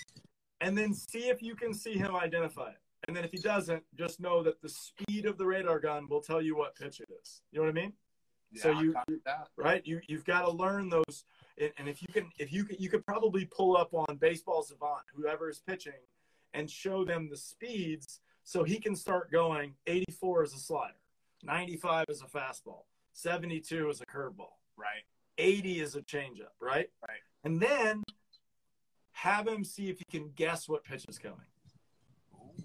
[0.60, 2.80] And then see if you can see him identify it.
[3.06, 6.20] And then if he doesn't, just know that the speed of the radar gun will
[6.20, 7.42] tell you what pitch it is.
[7.52, 7.92] You know what I mean?
[8.50, 9.48] Yeah, so you- that.
[9.56, 9.82] Right?
[9.86, 11.24] You you've got to learn those.
[11.58, 14.62] And and if you can, if you can, you could probably pull up on Baseball
[14.62, 16.00] Savant, whoever is pitching,
[16.54, 19.74] and show them the speeds, so he can start going.
[19.86, 20.94] 84 is a slider,
[21.42, 25.04] 95 is a fastball, 72 is a curveball, right
[25.38, 26.88] 80 is a changeup, right?
[27.06, 27.20] Right.
[27.44, 28.02] And then
[29.12, 31.38] have him see if he can guess what pitch is coming.
[32.34, 32.64] Ooh,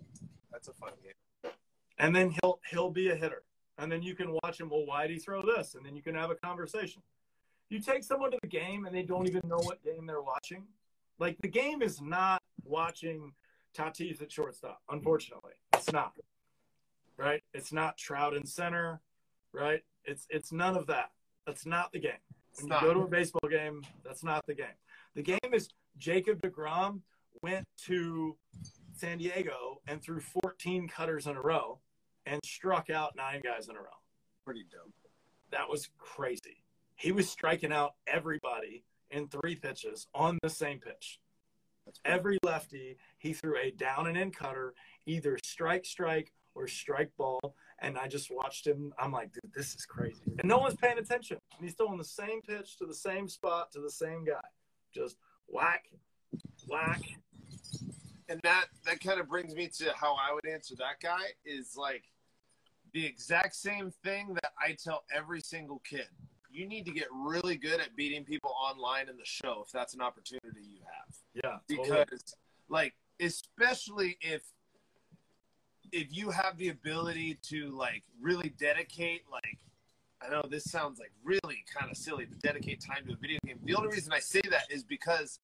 [0.51, 1.13] that's a fun game
[2.01, 3.43] and then he'll he'll be a hitter
[3.77, 6.01] and then you can watch him well why did he throw this and then you
[6.01, 7.01] can have a conversation
[7.72, 10.65] you take someone to the game and they don't even know what game they're watching.
[11.19, 13.34] Like the game is not watching
[13.76, 15.53] tatis at shortstop unfortunately.
[15.74, 16.13] It's not
[17.17, 17.41] right?
[17.53, 18.99] It's not trout in center
[19.53, 19.82] right?
[20.05, 21.11] It's it's none of that.
[21.45, 22.11] That's not the game.
[22.59, 24.78] When you go to a baseball game that's not the game.
[25.15, 26.99] The game is jacob deGrom
[27.41, 28.36] went to
[28.93, 31.80] san diego and threw 14 cutters in a row
[32.26, 33.89] and struck out nine guys in a row.
[34.43, 34.93] pretty dope.
[35.51, 36.61] That was crazy.
[37.01, 41.19] He was striking out everybody in three pitches on the same pitch.
[42.05, 44.75] Every lefty, he threw a down and in cutter,
[45.07, 47.55] either strike, strike, or strike ball.
[47.79, 48.93] And I just watched him.
[48.99, 50.21] I'm like, dude, this is crazy.
[50.37, 51.39] And no one's paying attention.
[51.57, 54.39] And he's throwing the same pitch to the same spot to the same guy.
[54.93, 55.85] Just whack,
[56.67, 57.01] whack.
[58.29, 61.75] and that that kind of brings me to how I would answer that guy is
[61.75, 62.03] like
[62.93, 66.07] the exact same thing that I tell every single kid.
[66.51, 69.93] You need to get really good at beating people online in the show if that's
[69.93, 71.15] an opportunity you have.
[71.33, 71.57] Yeah.
[71.67, 72.19] Because totally.
[72.69, 74.43] like especially if
[75.91, 79.59] if you have the ability to like really dedicate like
[80.21, 83.39] I know this sounds like really kind of silly to dedicate time to a video
[83.45, 83.57] game.
[83.63, 85.39] The only reason I say that is because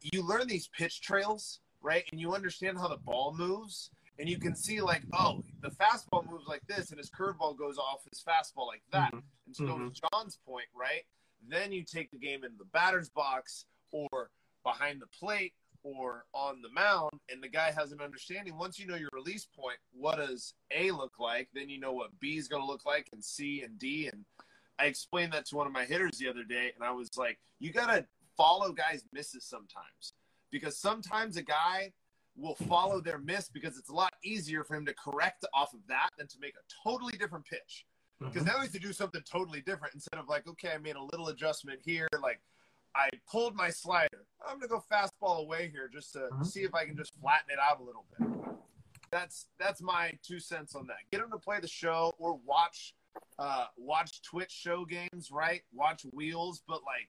[0.00, 2.04] you learn these pitch trails, right?
[2.12, 3.90] And you understand how the ball moves.
[4.20, 7.78] And you can see like, oh, the fastball moves like this, and his curveball goes
[7.78, 9.14] off his fastball like that.
[9.14, 9.22] Mhm.
[9.46, 11.06] And go to John's point, right?
[11.48, 14.30] Then you take the game into the batter's box or
[14.62, 18.58] behind the plate or on the mound, and the guy has an understanding.
[18.58, 21.48] Once you know your release point, what does A look like?
[21.54, 24.08] Then you know what B is going to look like, and C and D.
[24.08, 24.26] And
[24.78, 27.40] I explained that to one of my hitters the other day, and I was like,
[27.58, 28.06] you got to
[28.36, 30.12] follow guys' misses sometimes
[30.50, 31.92] because sometimes a guy
[32.36, 35.80] will follow their miss because it's a lot easier for him to correct off of
[35.88, 37.86] that than to make a totally different pitch.
[38.20, 40.96] because now we have to do something totally different instead of like, okay, I made
[40.96, 42.40] a little adjustment here, like
[42.94, 44.26] I pulled my slider.
[44.46, 46.44] I'm gonna go fastball away here just to Mhm.
[46.46, 48.28] see if I can just flatten it out a little bit.
[49.10, 50.98] That's that's my two cents on that.
[51.10, 52.94] Get him to play the show or watch
[53.38, 55.62] uh, watch Twitch show games, right?
[55.72, 57.08] Watch wheels, but like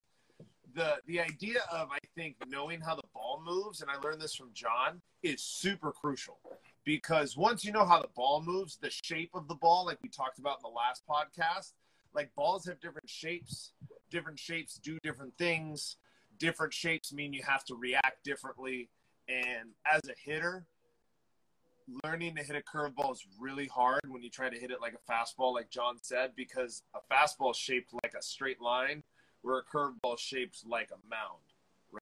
[0.75, 4.35] the the idea of I think knowing how the ball moves, and I learned this
[4.35, 6.39] from John, is super crucial
[6.83, 10.09] because once you know how the ball moves, the shape of the ball, like we
[10.09, 11.73] talked about in the last podcast,
[12.13, 13.73] like balls have different shapes.
[14.09, 15.97] Different shapes do different things.
[16.37, 18.89] Different shapes mean you have to react differently.
[19.27, 20.65] And as a hitter,
[22.03, 24.93] learning to hit a curveball is really hard when you try to hit it like
[24.93, 29.03] a fastball, like John said, because a fastball is shaped like a straight line,
[29.41, 31.41] where a curveball shaped like a mound,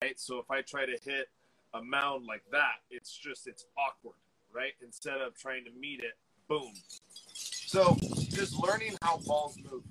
[0.02, 0.20] right?
[0.20, 1.30] So if I try to hit
[1.74, 4.16] a mound like that, it's just it's awkward,
[4.54, 4.74] right?
[4.84, 6.18] Instead of trying to meet it,
[6.48, 6.74] boom.
[7.34, 7.96] So
[8.30, 9.84] just learning how balls move.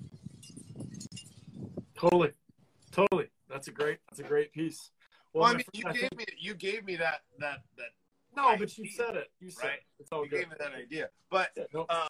[1.97, 2.31] Totally,
[2.91, 3.27] totally.
[3.49, 3.97] That's a great.
[4.09, 4.91] That's a great piece.
[5.33, 7.87] Well, I mean, you I gave think- me you gave me that that that
[8.35, 9.31] no, but you said it.
[9.39, 9.73] You said Right.
[9.79, 9.83] it.
[9.99, 10.39] It's all you good.
[10.41, 11.09] gave me that idea.
[11.29, 11.51] But
[11.89, 12.07] um,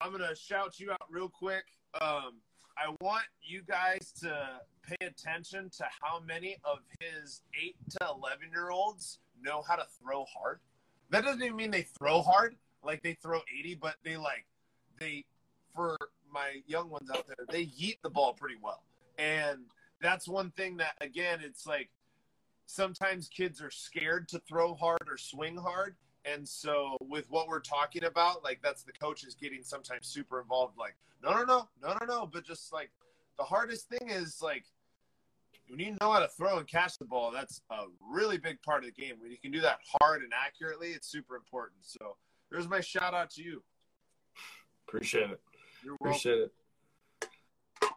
[0.00, 1.64] I'm gonna shout you out real quick.
[2.00, 2.40] Um,
[2.78, 8.50] I want you guys to pay attention to how many of his eight to eleven
[8.52, 10.60] year olds know how to throw hard.
[11.10, 14.46] That doesn't even mean they throw hard, like they throw 80, but they like
[14.98, 15.24] they
[15.74, 15.96] for
[16.32, 18.82] my young ones out there, they yeet the ball pretty well.
[19.18, 19.60] And
[20.00, 21.90] that's one thing that again, it's like
[22.66, 25.96] sometimes kids are scared to throw hard or swing hard.
[26.34, 30.76] And so with what we're talking about, like that's the coaches getting sometimes super involved,
[30.78, 32.26] like, no, no, no, no, no, no.
[32.26, 32.90] But just like
[33.38, 34.64] the hardest thing is like
[35.68, 38.84] when you know how to throw and catch the ball, that's a really big part
[38.84, 39.16] of the game.
[39.20, 41.80] When you can do that hard and accurately, it's super important.
[41.82, 42.16] So
[42.50, 43.62] there's my shout out to you.
[44.86, 45.40] appreciate it.
[45.84, 46.08] You're welcome.
[46.08, 46.52] Appreciate it.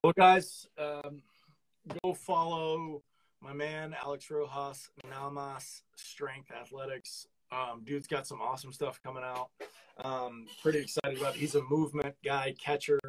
[0.04, 1.22] Well, guys, um,
[2.04, 3.04] go follow
[3.42, 7.28] my man Alex Rojas, Namas Strength Athletics.
[7.52, 9.50] Um, dude's got some awesome stuff coming out.
[10.04, 11.36] Um, pretty excited about.
[11.36, 11.40] It.
[11.40, 13.00] He's a movement guy, catcher,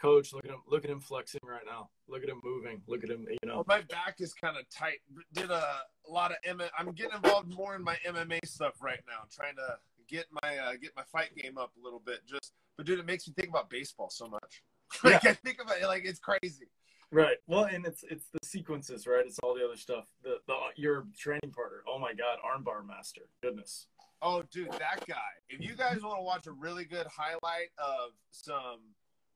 [0.00, 0.32] coach.
[0.32, 0.62] Look at him.
[0.68, 1.90] Look at him flexing right now.
[2.08, 2.82] Look at him moving.
[2.86, 3.26] Look at him.
[3.28, 3.56] You know.
[3.56, 5.00] Well, my back is kind of tight.
[5.32, 5.64] Did a,
[6.08, 6.62] a lot of M.
[6.78, 9.76] I'm getting involved more in my MMA stuff right now, trying to
[10.08, 12.20] get my uh, get my fight game up a little bit.
[12.28, 14.62] Just, but dude, it makes me think about baseball so much.
[15.04, 16.68] like I think about it, like it's crazy.
[17.12, 17.36] Right.
[17.46, 19.24] Well, and it's it's the sequences, right?
[19.26, 20.04] It's all the other stuff.
[20.22, 21.78] The the your training partner.
[21.88, 23.22] Oh my God, armbar master.
[23.42, 23.86] Goodness.
[24.22, 25.16] Oh, dude, that guy.
[25.48, 28.80] If you guys want to watch a really good highlight of some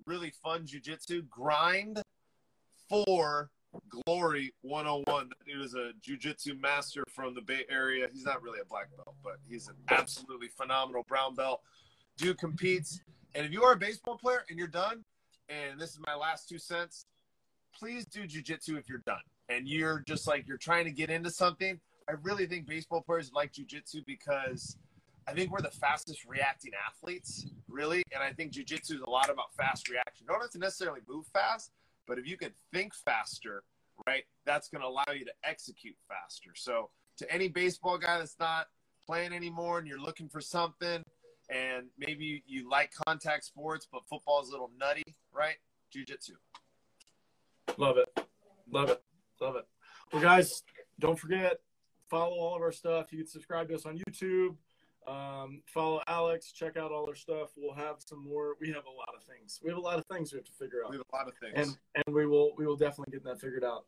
[0.07, 2.03] really fun jujitsu, grind
[2.89, 3.51] for
[3.89, 5.31] Glory 101.
[5.31, 8.07] That dude is a jujitsu master from the Bay Area.
[8.13, 11.63] He's not really a black belt, but he's an absolutely phenomenal brown belt.
[12.17, 13.01] Dude competes.
[13.35, 15.05] And if you are a baseball player and you're done,
[15.49, 17.07] and this is my last two cents,
[17.79, 19.21] please do jujitsu if you're done.
[19.49, 21.79] And you're just like, you're trying to get into something.
[22.09, 24.77] I really think baseball players like jujitsu because
[25.27, 28.03] I think we're the fastest reacting athletes, really.
[28.13, 30.27] And I think jujitsu is a lot about fast reaction.
[30.27, 31.71] You don't have to necessarily move fast,
[32.07, 33.63] but if you can think faster,
[34.07, 36.51] right, that's going to allow you to execute faster.
[36.55, 38.67] So, to any baseball guy that's not
[39.07, 41.05] playing anymore and you're looking for something,
[41.49, 45.57] and maybe you like contact sports, but football is a little nutty, right?
[45.93, 46.35] Jiu-jitsu.
[47.79, 48.09] Love it.
[48.71, 49.03] Love it.
[49.41, 49.65] Love it.
[50.13, 50.63] Well, guys,
[51.01, 51.59] don't forget,
[52.09, 53.13] follow all of our stuff.
[53.13, 54.57] You can subscribe to us on YouTube.
[55.07, 56.53] Um, follow Alex.
[56.53, 57.51] Check out all our stuff.
[57.57, 58.55] We'll have some more.
[58.61, 59.61] We have a lot of things.
[59.63, 61.29] We have a lot of things we have to figure out, We have a lot
[61.29, 61.53] of things.
[61.57, 63.85] and and we will we will definitely get that figured out.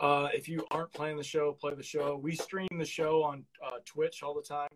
[0.00, 2.20] Uh, if you aren't playing the show, play the show.
[2.22, 4.68] We stream the show on uh, Twitch all the time.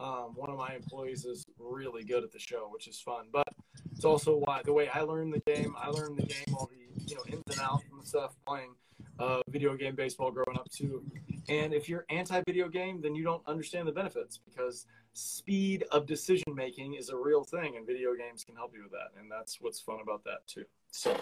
[0.00, 3.26] Um, one of my employees is really good at the show, which is fun.
[3.32, 3.48] But
[3.92, 5.74] it's also why the way I learned the game.
[5.80, 8.74] I learned the game, all the you know ins and outs and stuff playing
[9.18, 11.02] uh, video game baseball growing up too.
[11.48, 16.54] And if you're anti-video game, then you don't understand the benefits because speed of decision
[16.54, 19.18] making is a real thing, and video games can help you with that.
[19.18, 20.64] And that's what's fun about that too.
[20.90, 21.16] So,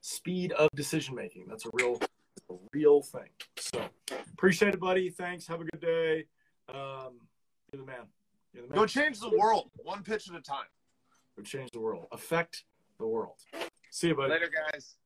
[0.00, 2.00] speed of decision making that's a real,
[2.50, 3.28] a real thing.
[3.56, 3.82] So,
[4.32, 5.10] appreciate it, buddy.
[5.10, 5.46] Thanks.
[5.46, 6.24] Have a good day.
[6.68, 7.20] Um,
[7.72, 8.06] you're the man.
[8.52, 8.78] You're the man.
[8.78, 10.64] Go change the world one pitch at a time.
[11.36, 12.06] Go change the world.
[12.12, 12.64] Affect
[12.98, 13.36] the world.
[13.90, 14.32] See you, buddy.
[14.32, 14.96] Later, guys.